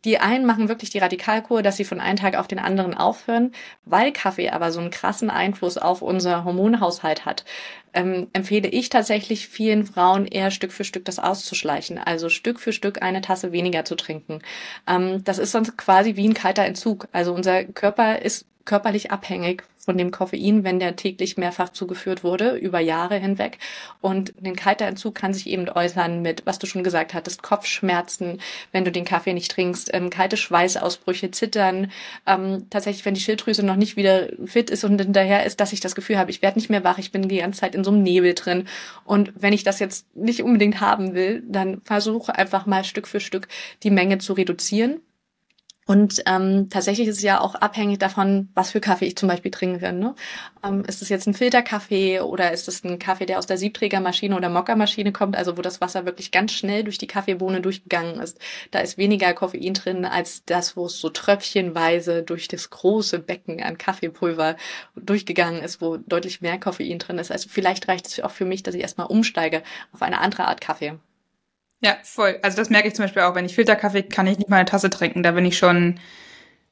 die 0.08 0.20
einen 0.20 0.46
machen 0.46 0.70
wirklich 0.70 0.90
die 0.90 1.00
Radikalkur, 1.00 1.62
dass 1.62 1.76
sie 1.76 1.84
von 1.84 2.00
einem 2.00 2.16
Tag 2.16 2.38
auf 2.38 2.48
den 2.48 2.60
anderen 2.60 2.94
aufhören, 2.94 3.52
weil 3.84 4.14
Kaffee 4.14 4.50
aber 4.50 4.72
so 4.72 4.80
einen 4.80 4.90
krassen 4.90 5.30
Einfluss 5.30 5.78
auf 5.78 6.02
unser 6.02 6.46
Hormonhaushalt 6.46 7.26
hat. 7.26 7.44
Ähm, 7.94 8.28
empfehle 8.32 8.70
ich 8.70 8.88
tatsächlich 8.88 9.50
vielen 9.50 9.86
Frauen 9.86 10.26
eher 10.26 10.50
Stück 10.50 10.72
für 10.72 10.86
Stück 10.86 11.04
das 11.04 11.20
auszuschleichen, 11.20 11.98
also 11.98 12.30
Stück 12.30 12.62
für 12.62 12.72
Stück 12.72 13.02
eine 13.02 13.20
Tasse 13.20 13.52
weniger 13.52 13.84
zu 13.84 13.96
trinken. 13.96 14.40
Ähm, 14.88 15.26
das 15.26 15.40
ist 15.40 15.52
sonst 15.52 15.78
quasi 15.78 16.16
wie 16.16 16.30
ein 16.30 16.34
kalter 16.34 16.64
Entzug. 16.64 17.10
Also 17.12 17.34
unser 17.34 17.66
Körper 17.66 18.22
ist 18.22 18.46
körperlich 18.68 19.10
abhängig 19.12 19.64
von 19.88 19.98
dem 19.98 20.12
Koffein, 20.12 20.66
wenn 20.66 20.80
der 20.80 20.98
täglich 20.98 21.38
mehrfach 21.38 21.70
zugeführt 21.70 22.22
wurde, 22.22 22.58
über 22.58 22.82
Jahre 22.82 23.16
hinweg. 23.16 23.58
Und 24.02 24.34
ein 24.44 24.58
kalter 24.58 24.86
Entzug 24.86 25.16
kann 25.16 25.34
sich 25.34 25.48
eben 25.48 25.70
äußern 25.70 26.22
mit, 26.22 26.46
was 26.46 26.60
du 26.60 26.68
schon 26.68 26.84
gesagt 26.84 27.14
hattest, 27.14 27.42
Kopfschmerzen, 27.42 28.42
wenn 28.74 28.84
du 28.84 28.92
den 28.92 29.06
Kaffee 29.06 29.34
nicht 29.34 29.50
trinkst, 29.50 29.90
ähm, 29.94 30.10
kalte 30.10 30.36
Schweißausbrüche, 30.36 31.32
Zittern. 31.32 31.90
Ähm, 32.26 32.66
tatsächlich, 32.70 33.06
wenn 33.06 33.14
die 33.14 33.22
Schilddrüse 33.22 33.66
noch 33.66 33.78
nicht 33.78 33.96
wieder 33.96 34.28
fit 34.46 34.70
ist 34.70 34.84
und 34.84 35.00
hinterher 35.00 35.46
ist, 35.46 35.62
dass 35.62 35.72
ich 35.72 35.80
das 35.80 35.96
Gefühl 35.96 36.18
habe, 36.18 36.32
ich 36.32 36.42
werde 36.42 36.60
nicht 36.60 36.70
mehr 36.70 36.84
wach, 36.84 36.98
ich 36.98 37.14
bin 37.14 37.30
die 37.30 37.38
ganze 37.38 37.62
Zeit 37.62 37.74
in 37.74 37.86
so 37.86 37.92
einem 37.92 38.04
Nebel 38.04 38.34
drin. 38.34 38.68
Und 39.06 39.32
wenn 39.38 39.54
ich 39.54 39.64
das 39.64 39.80
jetzt 39.80 40.06
nicht 40.18 40.44
unbedingt 40.44 40.82
haben 40.82 41.14
will, 41.14 41.44
dann 41.48 41.80
versuche 41.86 42.36
einfach 42.36 42.66
mal 42.66 42.84
Stück 42.84 43.08
für 43.08 43.22
Stück 43.22 43.48
die 43.84 43.92
Menge 43.92 44.18
zu 44.18 44.34
reduzieren 44.34 45.00
und 45.88 46.22
ähm, 46.26 46.70
tatsächlich 46.70 47.08
ist 47.08 47.18
es 47.18 47.24
ja 47.24 47.40
auch 47.40 47.56
abhängig 47.56 48.00
davon, 48.00 48.50
was 48.54 48.72
für 48.72 48.82
Kaffee 48.82 49.06
ich 49.06 49.16
zum 49.16 49.30
Beispiel 49.30 49.52
trinke. 49.52 49.94
Ne? 49.94 50.16
Ähm, 50.62 50.84
ist 50.84 51.02
es 51.02 51.08
jetzt 51.08 51.28
ein 51.28 51.34
Filterkaffee 51.34 52.20
oder 52.20 52.52
ist 52.52 52.68
es 52.68 52.84
ein 52.84 53.00
Kaffee, 53.00 53.26
der 53.26 53.40
aus 53.40 53.46
der 53.46 53.58
Siebträgermaschine 53.58 54.36
oder 54.36 54.50
Mockermaschine 54.50 55.14
kommt, 55.14 55.38
also 55.38 55.58
wo 55.58 55.62
das 55.62 55.80
Wasser 55.80 56.06
wirklich 56.06 56.32
ganz 56.32 56.52
schnell 56.52 56.84
durch 56.84 56.98
die 56.98 57.08
Kaffeebohne 57.08 57.62
durchgegangen 57.62 58.20
ist. 58.20 58.38
Da 58.72 58.80
ist 58.80 58.98
weniger 58.98 59.34
Koffein 59.34 59.74
drin 59.74 60.04
als 60.04 60.44
das, 60.44 60.76
wo 60.76 60.88
es 60.88 61.00
so 61.00 61.10
tröpfchenweise 61.10 62.22
durch 62.22 62.50
das 62.50 62.70
große 62.70 63.20
Becken 63.20 63.64
an 63.64 63.78
Kaffeepulver 63.78 64.58
durchgegangen 64.98 65.62
ist, 65.62 65.80
wo 65.80 65.96
deutlich 65.96 66.42
mehr 66.42 66.60
Koffein 66.60 67.00
drin 67.00 67.18
ist. 67.18 67.32
Also 67.32 67.48
vielleicht 67.48 67.88
reicht 67.88 68.08
es 68.08 68.20
auch 68.20 68.32
für 68.32 68.46
mich, 68.46 68.62
dass 68.62 68.76
ich 68.76 68.82
erstmal 68.82 69.08
umsteige 69.08 69.64
auf 69.94 70.02
eine 70.02 70.20
andere 70.20 70.50
Art 70.50 70.60
Kaffee. 70.60 71.00
Ja, 71.82 71.98
voll. 72.04 72.40
Also 72.42 72.58
das 72.58 72.70
merke 72.70 72.88
ich 72.88 72.96
zum 72.96 73.06
Beispiel 73.06 73.22
auch, 73.22 73.36
wenn 73.36 73.46
ich 73.46 73.56
Filterkaffee 73.56 74.04
kann 74.04 74.28
ich 74.28 74.38
nicht 74.38 74.50
mal 74.50 74.58
eine 74.58 74.66
Tasse 74.66 74.90
trinken. 74.90 75.24
Da 75.24 75.32
bin 75.32 75.46
ich 75.46 75.58
schon, 75.58 76.00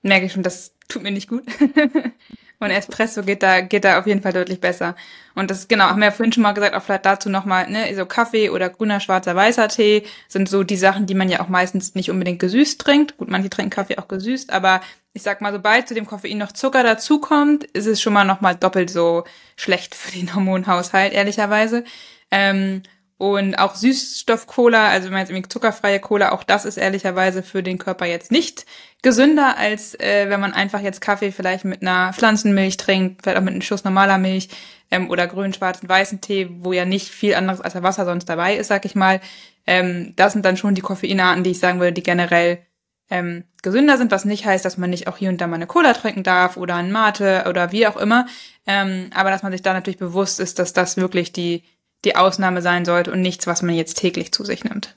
merke 0.01 0.25
ich 0.25 0.33
schon, 0.33 0.43
das 0.43 0.73
tut 0.87 1.03
mir 1.03 1.11
nicht 1.11 1.29
gut. 1.29 1.43
Und 2.59 2.71
Espresso 2.71 3.21
geht 3.21 3.43
da, 3.43 3.59
geht 3.61 3.83
da 3.83 3.99
auf 3.99 4.07
jeden 4.07 4.21
Fall 4.21 4.31
deutlich 4.31 4.61
besser. 4.61 4.95
Und 5.35 5.51
das, 5.51 5.67
genau, 5.67 5.85
haben 5.85 5.99
wir 5.99 6.05
ja 6.05 6.11
vorhin 6.11 6.31
schon 6.31 6.43
mal 6.43 6.53
gesagt, 6.53 6.73
auch 6.73 6.81
vielleicht 6.81 7.05
dazu 7.05 7.29
nochmal, 7.29 7.69
ne, 7.69 7.93
so 7.95 8.05
Kaffee 8.05 8.49
oder 8.49 8.69
grüner, 8.69 9.01
schwarzer, 9.01 9.35
weißer 9.35 9.67
Tee 9.67 10.03
sind 10.29 10.47
so 10.47 10.63
die 10.63 10.77
Sachen, 10.77 11.05
die 11.05 11.15
man 11.15 11.27
ja 11.27 11.41
auch 11.41 11.49
meistens 11.49 11.95
nicht 11.95 12.09
unbedingt 12.09 12.39
gesüßt 12.39 12.79
trinkt. 12.79 13.17
Gut, 13.17 13.29
manche 13.29 13.49
trinken 13.49 13.71
Kaffee 13.71 13.97
auch 13.97 14.07
gesüßt, 14.07 14.53
aber 14.53 14.79
ich 15.11 15.21
sag 15.21 15.41
mal, 15.41 15.51
sobald 15.51 15.87
zu 15.87 15.93
dem 15.93 16.05
Koffein 16.05 16.37
noch 16.37 16.53
Zucker 16.53 16.83
dazukommt, 16.83 17.65
ist 17.65 17.87
es 17.87 18.01
schon 18.01 18.13
mal 18.13 18.23
nochmal 18.23 18.55
doppelt 18.55 18.89
so 18.89 19.25
schlecht 19.57 19.93
für 19.93 20.11
den 20.11 20.33
Hormonhaushalt, 20.33 21.13
ehrlicherweise. 21.13 21.83
Ähm, 22.31 22.83
und 23.17 23.55
auch 23.55 23.75
Süßstoff-Cola, 23.75 24.89
also 24.89 25.05
wenn 25.05 25.13
man 25.13 25.21
jetzt 25.21 25.29
irgendwie 25.29 25.47
zuckerfreie 25.47 25.99
Cola, 26.01 26.33
auch 26.33 26.43
das 26.43 26.65
ist 26.65 26.75
ehrlicherweise 26.75 27.43
für 27.43 27.63
den 27.63 27.77
Körper 27.77 28.05
jetzt 28.05 28.29
nicht 28.29 28.65
gesünder, 29.01 29.57
als 29.57 29.97
äh, 29.99 30.29
wenn 30.29 30.41
man 30.41 30.53
einfach 30.53 30.81
jetzt 30.81 30.99
Kaffee 30.99 31.31
vielleicht 31.31 31.63
mit 31.63 31.81
einer 31.81 32.11
Pflanzenmilch 32.11 32.75
trinkt, 32.75 33.21
vielleicht 33.21 33.37
auch 33.37 33.43
mit 33.43 33.53
einem 33.53 33.61
Schuss 33.61 33.85
normaler 33.85 34.17
Milch 34.17 34.49
ähm, 34.91 35.09
oder 35.09 35.27
grünen, 35.27 35.53
schwarzen, 35.53 35.87
weißen 35.87 36.19
Tee, 36.19 36.49
wo 36.59 36.73
ja 36.73 36.83
nicht 36.83 37.07
viel 37.07 37.35
anderes 37.35 37.61
als 37.61 37.81
Wasser 37.81 38.03
sonst 38.03 38.25
dabei 38.25 38.57
ist, 38.57 38.67
sag 38.67 38.83
ich 38.83 38.95
mal. 38.95 39.21
Ähm, 39.65 40.13
das 40.17 40.33
sind 40.33 40.43
dann 40.43 40.57
schon 40.57 40.75
die 40.75 40.81
Koffeinarten, 40.81 41.43
die 41.43 41.51
ich 41.51 41.59
sagen 41.59 41.79
würde, 41.79 41.93
die 41.93 42.03
generell 42.03 42.59
ähm, 43.09 43.45
gesünder 43.61 43.97
sind, 43.97 44.11
was 44.11 44.25
nicht 44.25 44.45
heißt, 44.45 44.65
dass 44.65 44.77
man 44.77 44.89
nicht 44.89 45.07
auch 45.07 45.17
hier 45.17 45.29
und 45.29 45.39
da 45.39 45.47
mal 45.47 45.55
eine 45.55 45.67
Cola 45.67 45.93
trinken 45.93 46.23
darf 46.23 46.57
oder 46.57 46.75
ein 46.75 46.91
Mate 46.91 47.45
oder 47.47 47.71
wie 47.71 47.87
auch 47.87 47.97
immer. 47.97 48.27
Ähm, 48.67 49.09
aber 49.13 49.29
dass 49.29 49.43
man 49.43 49.51
sich 49.51 49.61
da 49.61 49.73
natürlich 49.73 49.99
bewusst 49.99 50.39
ist, 50.39 50.59
dass 50.59 50.73
das 50.73 50.97
wirklich 50.97 51.31
die 51.31 51.63
die 52.05 52.15
Ausnahme 52.15 52.61
sein 52.61 52.85
sollte 52.85 53.11
und 53.11 53.21
nichts, 53.21 53.47
was 53.47 53.61
man 53.61 53.75
jetzt 53.75 53.97
täglich 53.97 54.31
zu 54.31 54.45
sich 54.45 54.63
nimmt. 54.63 54.95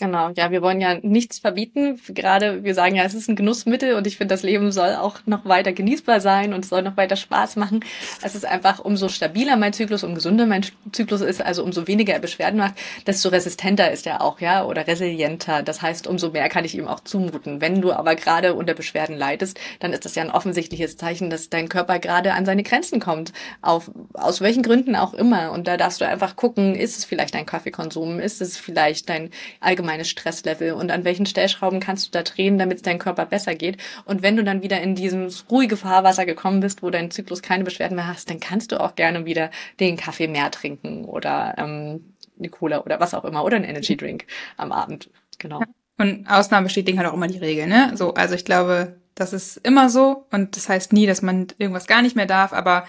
Genau, 0.00 0.30
ja, 0.36 0.52
wir 0.52 0.62
wollen 0.62 0.80
ja 0.80 0.94
nichts 1.02 1.40
verbieten. 1.40 2.00
Gerade 2.06 2.62
wir 2.62 2.74
sagen 2.76 2.94
ja, 2.94 3.02
es 3.02 3.14
ist 3.14 3.28
ein 3.28 3.34
Genussmittel 3.34 3.94
und 3.94 4.06
ich 4.06 4.16
finde, 4.16 4.32
das 4.32 4.44
Leben 4.44 4.70
soll 4.70 4.94
auch 4.94 5.18
noch 5.26 5.44
weiter 5.44 5.72
genießbar 5.72 6.20
sein 6.20 6.54
und 6.54 6.64
soll 6.64 6.82
noch 6.82 6.96
weiter 6.96 7.16
Spaß 7.16 7.56
machen. 7.56 7.84
Es 8.22 8.36
ist 8.36 8.46
einfach, 8.46 8.78
umso 8.78 9.08
stabiler 9.08 9.56
mein 9.56 9.72
Zyklus, 9.72 10.04
umso 10.04 10.14
gesünder 10.14 10.46
mein 10.46 10.64
Zyklus 10.92 11.20
ist, 11.20 11.44
also 11.44 11.64
umso 11.64 11.88
weniger 11.88 12.12
er 12.12 12.20
Beschwerden 12.20 12.60
macht, 12.60 12.74
desto 13.08 13.28
resistenter 13.28 13.90
ist 13.90 14.06
er 14.06 14.22
auch, 14.22 14.40
ja, 14.40 14.64
oder 14.64 14.86
resilienter. 14.86 15.64
Das 15.64 15.82
heißt, 15.82 16.06
umso 16.06 16.30
mehr 16.30 16.48
kann 16.48 16.64
ich 16.64 16.76
ihm 16.76 16.86
auch 16.86 17.00
zumuten. 17.00 17.60
Wenn 17.60 17.80
du 17.80 17.92
aber 17.92 18.14
gerade 18.14 18.54
unter 18.54 18.74
Beschwerden 18.74 19.16
leidest, 19.16 19.58
dann 19.80 19.92
ist 19.92 20.04
das 20.04 20.14
ja 20.14 20.22
ein 20.22 20.30
offensichtliches 20.30 20.96
Zeichen, 20.96 21.28
dass 21.28 21.50
dein 21.50 21.68
Körper 21.68 21.98
gerade 21.98 22.34
an 22.34 22.46
seine 22.46 22.62
Grenzen 22.62 23.00
kommt. 23.00 23.32
Auf, 23.62 23.90
aus 24.14 24.40
welchen 24.42 24.62
Gründen 24.62 24.94
auch 24.94 25.12
immer. 25.12 25.50
Und 25.50 25.66
da 25.66 25.76
darfst 25.76 26.00
du 26.00 26.06
einfach 26.06 26.36
gucken, 26.36 26.76
ist 26.76 26.98
es 26.98 27.04
vielleicht 27.04 27.34
dein 27.34 27.46
Kaffeekonsum? 27.46 28.20
Ist 28.20 28.40
es 28.40 28.56
vielleicht 28.56 29.08
dein 29.08 29.30
allgemeines 29.58 29.87
allgemeines 29.88 30.10
Stresslevel 30.10 30.72
und 30.72 30.90
an 30.90 31.04
welchen 31.04 31.26
Stellschrauben 31.26 31.80
kannst 31.80 32.06
du 32.06 32.10
da 32.10 32.22
drehen, 32.22 32.58
damit 32.58 32.76
es 32.76 32.82
deinem 32.82 32.98
Körper 32.98 33.24
besser 33.26 33.54
geht. 33.54 33.78
Und 34.04 34.22
wenn 34.22 34.36
du 34.36 34.44
dann 34.44 34.62
wieder 34.62 34.80
in 34.80 34.94
dieses 34.94 35.46
ruhige 35.50 35.76
Fahrwasser 35.76 36.26
gekommen 36.26 36.60
bist, 36.60 36.82
wo 36.82 36.90
dein 36.90 37.10
Zyklus 37.10 37.42
keine 37.42 37.64
Beschwerden 37.64 37.96
mehr 37.96 38.06
hast, 38.06 38.28
dann 38.28 38.40
kannst 38.40 38.72
du 38.72 38.80
auch 38.80 38.94
gerne 38.94 39.24
wieder 39.24 39.50
den 39.80 39.96
Kaffee 39.96 40.28
mehr 40.28 40.50
trinken 40.50 41.04
oder 41.04 41.54
ähm, 41.56 42.14
eine 42.38 42.48
Cola 42.50 42.80
oder 42.84 43.00
was 43.00 43.14
auch 43.14 43.24
immer 43.24 43.44
oder 43.44 43.56
ein 43.56 43.64
Energy 43.64 43.96
Drink 43.96 44.26
am 44.56 44.72
Abend. 44.72 45.10
Genau. 45.38 45.62
Und 45.96 46.26
Ausnahmen 46.28 46.64
bestätigen 46.64 46.98
halt 46.98 47.08
auch 47.08 47.14
immer 47.14 47.26
die 47.26 47.38
Regel, 47.38 47.66
ne? 47.66 47.92
So, 47.94 48.14
also 48.14 48.34
ich 48.34 48.44
glaube, 48.44 48.96
das 49.14 49.32
ist 49.32 49.56
immer 49.56 49.88
so 49.88 50.26
und 50.30 50.56
das 50.56 50.68
heißt 50.68 50.92
nie, 50.92 51.06
dass 51.06 51.22
man 51.22 51.48
irgendwas 51.58 51.86
gar 51.86 52.02
nicht 52.02 52.14
mehr 52.14 52.26
darf, 52.26 52.52
aber 52.52 52.84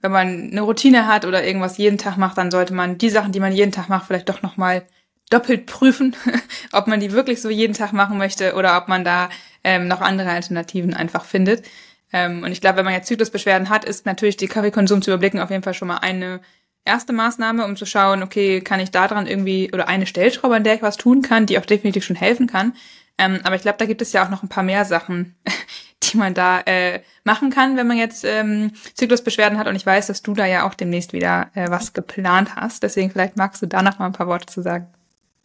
wenn 0.00 0.12
man 0.12 0.50
eine 0.50 0.60
Routine 0.62 1.06
hat 1.06 1.24
oder 1.24 1.44
irgendwas 1.44 1.76
jeden 1.76 1.98
Tag 1.98 2.16
macht, 2.16 2.38
dann 2.38 2.50
sollte 2.50 2.72
man 2.72 2.98
die 2.98 3.10
Sachen, 3.10 3.32
die 3.32 3.40
man 3.40 3.52
jeden 3.52 3.72
Tag 3.72 3.88
macht, 3.88 4.06
vielleicht 4.06 4.28
doch 4.28 4.42
nochmal 4.42 4.84
doppelt 5.28 5.66
prüfen, 5.66 6.16
ob 6.72 6.86
man 6.86 7.00
die 7.00 7.12
wirklich 7.12 7.40
so 7.40 7.50
jeden 7.50 7.74
Tag 7.74 7.92
machen 7.92 8.18
möchte 8.18 8.54
oder 8.54 8.76
ob 8.76 8.88
man 8.88 9.04
da 9.04 9.28
ähm, 9.64 9.88
noch 9.88 10.00
andere 10.00 10.30
Alternativen 10.30 10.94
einfach 10.94 11.24
findet. 11.24 11.64
Ähm, 12.12 12.42
und 12.42 12.52
ich 12.52 12.60
glaube, 12.60 12.78
wenn 12.78 12.84
man 12.84 12.94
jetzt 12.94 13.08
Zyklusbeschwerden 13.08 13.68
hat, 13.68 13.84
ist 13.84 14.06
natürlich 14.06 14.36
die 14.36 14.48
Kaffeekonsum 14.48 15.02
zu 15.02 15.10
überblicken 15.10 15.40
auf 15.40 15.50
jeden 15.50 15.62
Fall 15.62 15.74
schon 15.74 15.88
mal 15.88 15.98
eine 15.98 16.40
erste 16.84 17.12
Maßnahme, 17.12 17.64
um 17.64 17.76
zu 17.76 17.84
schauen, 17.84 18.22
okay, 18.22 18.60
kann 18.60 18.80
ich 18.80 18.90
da 18.90 19.06
dran 19.06 19.26
irgendwie 19.26 19.70
oder 19.72 19.88
eine 19.88 20.06
Stellschraube, 20.06 20.56
an 20.56 20.64
der 20.64 20.74
ich 20.74 20.82
was 20.82 20.96
tun 20.96 21.22
kann, 21.22 21.46
die 21.46 21.58
auch 21.58 21.66
definitiv 21.66 22.04
schon 22.04 22.16
helfen 22.16 22.46
kann. 22.46 22.72
Ähm, 23.18 23.40
aber 23.42 23.56
ich 23.56 23.62
glaube, 23.62 23.78
da 23.78 23.84
gibt 23.84 24.00
es 24.00 24.12
ja 24.12 24.24
auch 24.24 24.30
noch 24.30 24.42
ein 24.42 24.48
paar 24.48 24.62
mehr 24.62 24.84
Sachen, 24.84 25.36
die 26.02 26.16
man 26.16 26.34
da 26.34 26.60
äh, 26.60 27.00
machen 27.24 27.50
kann, 27.50 27.76
wenn 27.76 27.86
man 27.86 27.98
jetzt 27.98 28.24
ähm, 28.24 28.72
Zyklusbeschwerden 28.94 29.58
hat. 29.58 29.66
Und 29.66 29.76
ich 29.76 29.84
weiß, 29.84 30.06
dass 30.06 30.22
du 30.22 30.34
da 30.34 30.46
ja 30.46 30.66
auch 30.66 30.74
demnächst 30.74 31.12
wieder 31.12 31.50
äh, 31.54 31.68
was 31.68 31.92
geplant 31.92 32.56
hast. 32.56 32.82
Deswegen 32.82 33.10
vielleicht 33.10 33.36
magst 33.36 33.60
du 33.60 33.66
da 33.66 33.82
noch 33.82 33.98
mal 33.98 34.06
ein 34.06 34.12
paar 34.12 34.28
Worte 34.28 34.46
zu 34.46 34.62
sagen. 34.62 34.86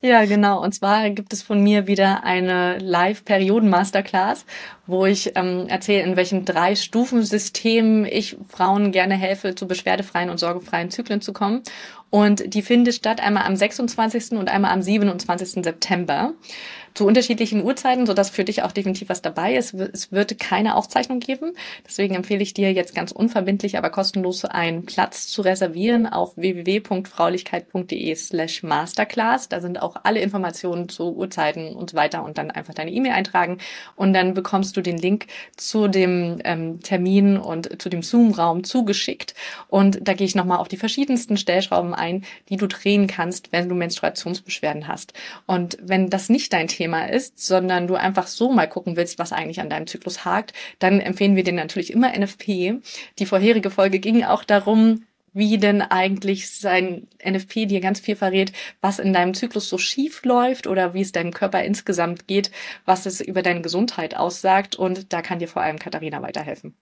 Ja, 0.06 0.26
genau. 0.26 0.62
Und 0.62 0.74
zwar 0.74 1.10
gibt 1.12 1.32
es 1.32 1.44
von 1.44 1.64
mir 1.64 1.88
wieder 1.88 2.26
eine 2.26 2.78
Live-Perioden-Masterclass, 2.80 4.46
wo 4.86 5.06
ich 5.06 5.32
ähm, 5.36 5.68
erzähle, 5.70 6.04
in 6.04 6.18
welchem 6.18 6.44
Drei-Stufen-System 6.44 8.04
ich 8.04 8.36
Frauen 8.50 8.92
gerne 8.92 9.14
helfe, 9.14 9.56
zu 9.56 9.66
beschwerdefreien 9.66 10.30
und 10.30 10.42
sorgefreien 10.42 10.92
Zyklen 10.92 11.22
zu 11.22 11.32
kommen. 11.32 11.62
Und 12.10 12.54
die 12.54 12.64
findet 12.64 12.96
statt 12.96 13.22
einmal 13.22 13.46
am 13.46 13.56
26. 13.56 14.34
und 14.34 14.50
einmal 14.50 14.72
am 14.72 14.82
27. 14.82 15.64
September 15.64 16.34
zu 16.94 17.06
unterschiedlichen 17.06 17.64
Uhrzeiten, 17.64 18.06
sodass 18.06 18.30
für 18.30 18.44
dich 18.44 18.64
auch 18.64 18.72
definitiv 18.72 19.10
was 19.10 19.22
dabei 19.22 19.56
ist. 19.56 19.74
Es 19.74 20.12
wird 20.12 20.40
keine 20.40 20.76
Aufzeichnung 20.76 21.20
geben. 21.20 21.54
Deswegen 21.86 22.16
empfehle 22.16 22.44
ich 22.44 22.54
dir 22.54 22.72
jetzt 22.72 22.96
ganz 22.96 23.12
unverbindlich, 23.12 23.78
aber 23.78 23.90
kostenlos 23.90 24.46
einen 24.46 24.86
Platz 24.86 25.28
zu 25.28 25.42
reservieren 25.42 26.08
auf 26.08 26.38
www.fraulichkeit.de 26.38 28.16
slash 28.16 28.64
masterclass. 28.64 29.50
Da 29.50 29.62
sind 29.62 29.82
auch 29.82 29.98
alle 30.04 30.20
Informationen 30.20 30.90
zu 30.90 31.16
Uhrzeiten 31.16 31.74
und 31.74 31.92
so 31.92 31.98
weiter 31.98 32.24
und 32.24 32.38
dann 32.38 32.52
einfach 32.52 32.74
deine 32.74 32.92
E-Mail 32.92 33.14
eintragen 33.14 33.58
und 33.96 34.14
dann 34.14 34.34
bekommst 34.34 34.78
du 34.78 34.82
den 34.82 34.98
Link 34.98 35.28
zu 35.58 35.88
dem 35.88 36.40
ähm, 36.44 36.80
Termin 36.82 37.38
und 37.38 37.82
zu 37.82 37.90
dem 37.90 38.04
Zoom-Raum 38.04 38.64
zugeschickt. 38.64 39.34
Und 39.68 40.00
da 40.08 40.14
gehe 40.14 40.28
ich 40.28 40.36
nochmal 40.36 40.60
auf 40.60 40.68
die 40.68 40.78
verschiedensten 40.78 41.38
Stellschrauben 41.38 41.94
ein, 41.94 42.24
die 42.50 42.58
du 42.58 42.68
drehen 42.68 43.08
kannst, 43.08 43.52
wenn 43.52 43.70
du 43.70 43.76
Menstruationsbeschwerden 43.76 44.88
hast. 44.88 45.14
Und 45.46 45.78
wenn 45.82 46.10
das 46.10 46.30
nicht 46.30 46.54
dein 46.54 46.68
Thema 46.68 46.83
Thema 46.84 47.06
ist, 47.06 47.40
sondern 47.40 47.88
du 47.88 47.96
einfach 47.96 48.28
so 48.28 48.52
mal 48.52 48.68
gucken 48.68 48.98
willst, 48.98 49.18
was 49.18 49.32
eigentlich 49.32 49.62
an 49.62 49.70
deinem 49.70 49.88
Zyklus 49.88 50.26
hakt, 50.26 50.52
dann 50.80 51.00
empfehlen 51.00 51.38
wir 51.38 51.46
dir 51.46 51.54
natürlich 51.54 51.94
immer 51.94 52.12
NFP. 52.18 52.82
Die 53.20 53.26
vorherige 53.26 53.70
Folge 53.70 54.00
ging 54.00 54.26
auch 54.26 54.44
darum, 54.44 55.06
wie 55.32 55.58
denn 55.58 55.82
eigentlich 55.82 56.52
sein 56.52 57.08
NFP 57.26 57.68
dir 57.68 57.80
ganz 57.80 58.02
viel 58.02 58.18
verrät, 58.18 58.52
was 58.82 59.00
in 59.00 59.14
deinem 59.14 59.34
Zyklus 59.34 59.70
so 59.70 59.78
schief 59.78 60.26
läuft 60.26 60.68
oder 60.68 60.94
wie 60.94 61.02
es 61.02 61.14
deinem 61.14 61.32
Körper 61.32 61.64
insgesamt 61.64 62.28
geht, 62.28 62.52
was 62.86 63.06
es 63.06 63.22
über 63.22 63.42
deine 63.42 63.62
Gesundheit 63.62 64.16
aussagt. 64.18 64.76
Und 64.76 65.14
da 65.14 65.22
kann 65.22 65.40
dir 65.40 65.48
vor 65.48 65.62
allem 65.62 65.80
Katharina 65.80 66.22
weiterhelfen. 66.22 66.76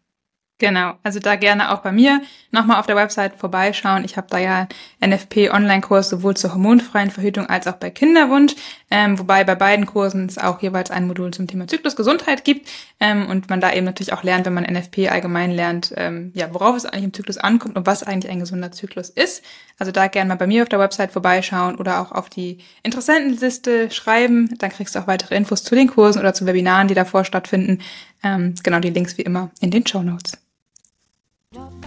Genau, 0.62 0.94
also 1.02 1.20
da 1.20 1.38
gerne 1.38 1.72
auch 1.72 1.80
bei 1.80 1.92
mir 1.92 2.22
nochmal 2.52 2.80
auf 2.80 2.86
der 2.86 2.96
Website 2.96 3.36
vorbeischauen. 3.36 4.06
Ich 4.06 4.16
habe 4.16 4.28
da 4.30 4.38
ja 4.38 4.68
NFP-Online-Kurs 5.04 6.10
sowohl 6.10 6.38
zur 6.38 6.54
hormonfreien 6.54 7.10
Verhütung 7.10 7.48
als 7.48 7.66
auch 7.66 7.78
bei 7.78 7.90
Kinderwunsch, 7.90 8.54
ähm, 8.92 9.18
wobei 9.18 9.44
bei 9.44 9.56
beiden 9.56 9.88
Kursen 9.88 10.28
es 10.28 10.38
auch 10.38 10.62
jeweils 10.62 10.92
ein 10.92 11.08
Modul 11.08 11.32
zum 11.32 11.48
Thema 11.48 11.68
Zyklusgesundheit 11.68 12.46
gibt 12.46 12.70
ähm, 13.00 13.26
und 13.28 13.50
man 13.50 13.60
da 13.60 13.74
eben 13.74 13.88
natürlich 13.88 14.14
auch 14.14 14.22
lernt, 14.22 14.46
wenn 14.46 14.54
man 14.54 14.66
NFP 14.66 15.10
allgemein 15.10 15.50
lernt, 15.50 15.96
ähm, 15.98 16.32
ja, 16.36 16.54
worauf 16.54 16.76
es 16.76 16.86
eigentlich 16.86 17.06
im 17.06 17.14
Zyklus 17.14 17.40
ankommt 17.40 17.76
und 17.76 17.88
was 17.88 18.04
eigentlich 18.04 18.32
ein 18.32 18.40
gesunder 18.40 18.72
Zyklus 18.72 19.10
ist. 19.10 19.44
Also 19.80 19.92
da 19.92 20.06
gerne 20.06 20.28
mal 20.28 20.36
bei 20.36 20.46
mir 20.46 20.62
auf 20.62 20.70
der 20.70 20.78
Website 20.78 21.12
vorbeischauen 21.12 21.74
oder 21.78 22.02
auch 22.02 22.12
auf 22.12 22.30
die 22.30 22.60
Interessentenliste 22.84 23.90
schreiben. 23.90 24.56
Dann 24.60 24.70
kriegst 24.70 24.94
du 24.94 25.00
auch 25.00 25.08
weitere 25.08 25.34
Infos 25.34 25.64
zu 25.64 25.74
den 25.74 25.88
Kursen 25.88 26.20
oder 26.20 26.36
zu 26.36 26.46
Webinaren, 26.46 26.88
die 26.88 26.94
davor 26.94 27.26
stattfinden. 27.26 27.80
Ähm, 28.24 28.54
genau 28.62 28.80
die 28.80 28.92
Links 28.92 29.18
wie 29.18 29.24
immer 29.24 29.50
in 29.60 29.72
den 29.72 29.88
Show 29.88 30.04
Notes. 30.04 30.38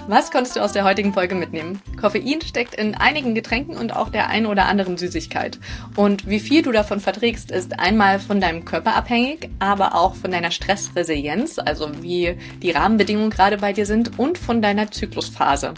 Was 0.06 0.30
konntest 0.30 0.56
du 0.56 0.60
aus 0.60 0.72
der 0.72 0.84
heutigen 0.84 1.14
Folge 1.14 1.34
mitnehmen? 1.34 1.80
Koffein 1.98 2.42
steckt 2.42 2.74
in 2.74 2.94
einigen 2.94 3.34
Getränken 3.34 3.78
und 3.78 3.96
auch 3.96 4.10
der 4.10 4.28
ein 4.28 4.44
oder 4.44 4.66
anderen 4.66 4.98
Süßigkeit. 4.98 5.58
Und 5.96 6.28
wie 6.28 6.40
viel 6.40 6.60
du 6.60 6.72
davon 6.72 7.00
verträgst, 7.00 7.50
ist 7.50 7.80
einmal 7.80 8.20
von 8.20 8.38
deinem 8.38 8.66
Körper 8.66 8.94
abhängig, 8.94 9.48
aber 9.60 9.94
auch 9.94 10.14
von 10.14 10.30
deiner 10.30 10.50
Stressresilienz, 10.50 11.58
also 11.58 12.02
wie 12.02 12.36
die 12.62 12.72
Rahmenbedingungen 12.72 13.30
gerade 13.30 13.56
bei 13.56 13.72
dir 13.72 13.86
sind 13.86 14.18
und 14.18 14.36
von 14.36 14.60
deiner 14.60 14.90
Zyklusphase. 14.90 15.72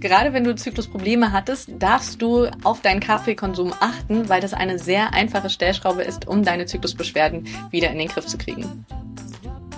Gerade 0.00 0.32
wenn 0.32 0.42
du 0.42 0.56
Zyklusprobleme 0.56 1.30
hattest, 1.30 1.70
darfst 1.78 2.20
du 2.20 2.48
auf 2.64 2.80
deinen 2.80 2.98
Kaffeekonsum 2.98 3.72
achten, 3.78 4.28
weil 4.28 4.40
das 4.40 4.54
eine 4.54 4.80
sehr 4.80 5.14
einfache 5.14 5.50
Stellschraube 5.50 6.02
ist, 6.02 6.26
um 6.26 6.42
deine 6.42 6.66
Zyklusbeschwerden 6.66 7.46
wieder 7.70 7.90
in 7.90 7.98
den 7.98 8.08
Griff 8.08 8.26
zu 8.26 8.38
kriegen. 8.38 8.84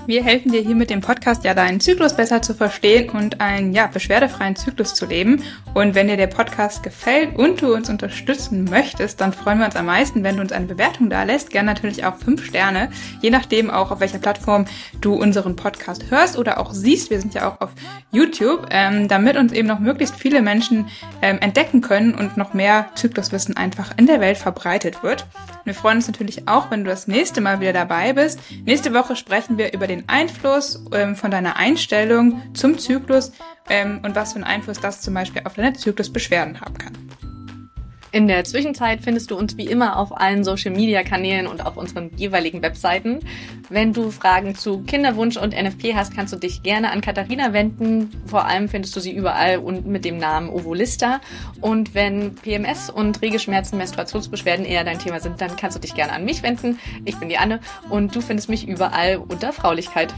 Wir 0.07 0.23
helfen 0.23 0.53
dir 0.53 0.61
hier 0.61 0.75
mit 0.75 0.91
dem 0.91 1.01
Podcast 1.01 1.45
ja 1.45 1.55
deinen 1.55 1.81
Zyklus 1.81 2.15
besser 2.15 2.43
zu 2.43 2.53
verstehen 2.53 3.09
und 3.09 3.41
einen 3.41 3.73
ja, 3.73 3.87
beschwerdefreien 3.87 4.55
Zyklus 4.55 4.95
zu 4.95 5.07
leben. 5.07 5.43
Und 5.73 5.95
wenn 5.95 6.09
dir 6.09 6.19
der 6.19 6.27
Podcast 6.27 6.83
gefällt 6.83 7.39
und 7.39 7.63
du 7.63 7.75
uns 7.75 7.89
unterstützen 7.89 8.65
möchtest, 8.65 9.23
dann 9.23 9.33
freuen 9.33 9.61
wir 9.61 9.65
uns 9.65 9.77
am 9.77 9.87
meisten, 9.87 10.23
wenn 10.23 10.37
du 10.37 10.43
uns 10.43 10.53
eine 10.53 10.67
Bewertung 10.67 11.09
da 11.09 11.23
lässt. 11.23 11.49
Gerne 11.49 11.73
natürlich 11.73 12.05
auch 12.05 12.17
fünf 12.17 12.45
Sterne, 12.45 12.91
je 13.23 13.31
nachdem 13.31 13.71
auch 13.71 13.91
auf 13.91 14.01
welcher 14.01 14.19
Plattform 14.19 14.67
du 15.01 15.15
unseren 15.15 15.57
Podcast 15.57 16.11
hörst 16.11 16.37
oder 16.37 16.59
auch 16.59 16.75
siehst. 16.75 17.09
Wir 17.09 17.19
sind 17.19 17.33
ja 17.33 17.51
auch 17.51 17.63
auf 17.63 17.71
YouTube, 18.13 18.67
ähm, 18.71 19.09
damit 19.09 19.39
uns 19.39 19.55
eben 19.55 19.69
noch 19.69 19.79
möglichst 19.79 20.17
viele 20.17 20.43
Menschen 20.43 20.87
ähm, 21.23 21.39
entdecken 21.41 21.81
können 21.81 22.15
und 22.15 22.37
noch 22.37 22.53
mehr 22.53 22.91
Zykluswissen 22.95 23.57
einfach 23.57 23.93
in 23.97 24.07
der 24.07 24.21
Welt 24.21 24.37
verbreitet 24.37 25.03
wird. 25.03 25.27
Wir 25.65 25.75
freuen 25.75 25.97
uns 25.97 26.09
natürlich 26.09 26.47
auch, 26.47 26.71
wenn 26.71 26.85
du 26.85 26.91
das 26.91 27.09
nächste 27.09 27.41
Mal 27.41 27.61
wieder 27.61 27.73
dabei 27.73 28.13
bist. 28.13 28.39
Nächste 28.67 28.93
Woche 28.93 29.17
sprechen 29.17 29.57
wir 29.57 29.73
über 29.73 29.87
den 29.95 30.09
Einfluss 30.09 30.83
ähm, 30.93 31.15
von 31.17 31.31
deiner 31.31 31.57
Einstellung 31.57 32.43
zum 32.55 32.79
Zyklus 32.79 33.33
ähm, 33.69 34.01
und 34.05 34.15
was 34.15 34.33
für 34.33 34.37
einen 34.37 34.45
Einfluss 34.45 34.81
das 34.81 35.01
zum 35.01 35.15
Beispiel 35.15 35.43
auf 35.45 35.55
deine 35.55 35.73
Zyklusbeschwerden 35.73 36.61
haben 36.61 36.77
kann. 36.79 36.93
In 38.15 38.29
der 38.29 38.45
Zwischenzeit 38.45 39.01
findest 39.03 39.33
du 39.33 39.37
uns 39.37 39.57
wie 39.57 39.67
immer 39.67 39.97
auf 39.97 40.17
allen 40.17 40.45
Social-Media-Kanälen 40.45 41.49
und 41.49 41.67
auf 41.67 41.77
unseren 41.77 42.13
jeweiligen 42.17 42.63
Webseiten. 42.63 43.19
Wenn 43.71 43.93
du 43.93 44.13
Fragen 44.13 44.55
zu 44.55 44.85
Kinderwunsch 44.85 45.37
und 45.37 45.53
NFP 45.53 45.97
hast, 45.97 46.15
kannst 46.15 46.33
du 46.33 46.37
dich 46.37 46.63
gerne 46.63 46.93
an 46.93 47.01
Katharina 47.01 47.53
wenden. 47.53 48.13
Vor 48.27 48.45
allem 48.45 48.69
findest 48.69 48.95
du 48.95 49.01
sie 49.01 49.11
überall 49.11 49.59
und 49.59 49.89
mit 49.89 50.05
dem 50.05 50.19
Namen 50.19 50.49
Ovolista. 50.49 51.21
Und 51.61 51.97
wenn 51.97 52.37
PMS 52.37 52.89
und 52.89 53.21
Regelschmerzen, 53.21 53.79
Menstruationsbeschwerden 53.79 54.65
eher 54.65 54.85
dein 54.85 55.01
Thema 55.01 55.19
sind, 55.19 55.41
dann 55.41 55.57
kannst 55.57 55.77
du 55.77 55.81
dich 55.81 55.97
gerne 55.97 56.13
an 56.13 56.25
mich 56.25 56.45
wenden. 56.45 56.79
Ich 57.05 57.19
bin 57.19 57.29
die 57.29 57.39
Anne 57.39 57.59
und 57.91 58.15
du 58.15 58.21
findest 58.21 58.49
mich 58.49 58.69
überall 58.69 59.17
unter 59.17 59.53
Fraulichkeit. 59.53 60.15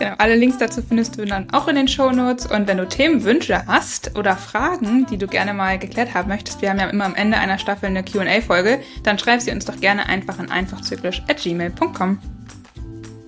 Genau, 0.00 0.14
alle 0.16 0.34
Links 0.34 0.56
dazu 0.56 0.80
findest 0.80 1.18
du 1.18 1.26
dann 1.26 1.50
auch 1.50 1.68
in 1.68 1.76
den 1.76 1.86
Show 1.86 2.10
Notes. 2.10 2.46
Und 2.46 2.66
wenn 2.66 2.78
du 2.78 2.88
Themenwünsche 2.88 3.66
hast 3.66 4.16
oder 4.16 4.34
Fragen, 4.34 5.04
die 5.10 5.18
du 5.18 5.26
gerne 5.26 5.52
mal 5.52 5.78
geklärt 5.78 6.14
haben 6.14 6.28
möchtest, 6.28 6.62
wir 6.62 6.70
haben 6.70 6.78
ja 6.78 6.88
immer 6.88 7.04
am 7.04 7.14
Ende 7.14 7.36
einer 7.36 7.58
Staffel 7.58 7.90
eine 7.90 8.02
QA-Folge, 8.02 8.80
dann 9.02 9.18
schreib 9.18 9.42
sie 9.42 9.50
uns 9.50 9.66
doch 9.66 9.78
gerne 9.78 10.08
einfach 10.08 10.38
an 10.38 10.50
einfachzyklisch.gmail.com. 10.50 12.18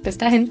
Bis 0.02 0.16
dahin. 0.16 0.50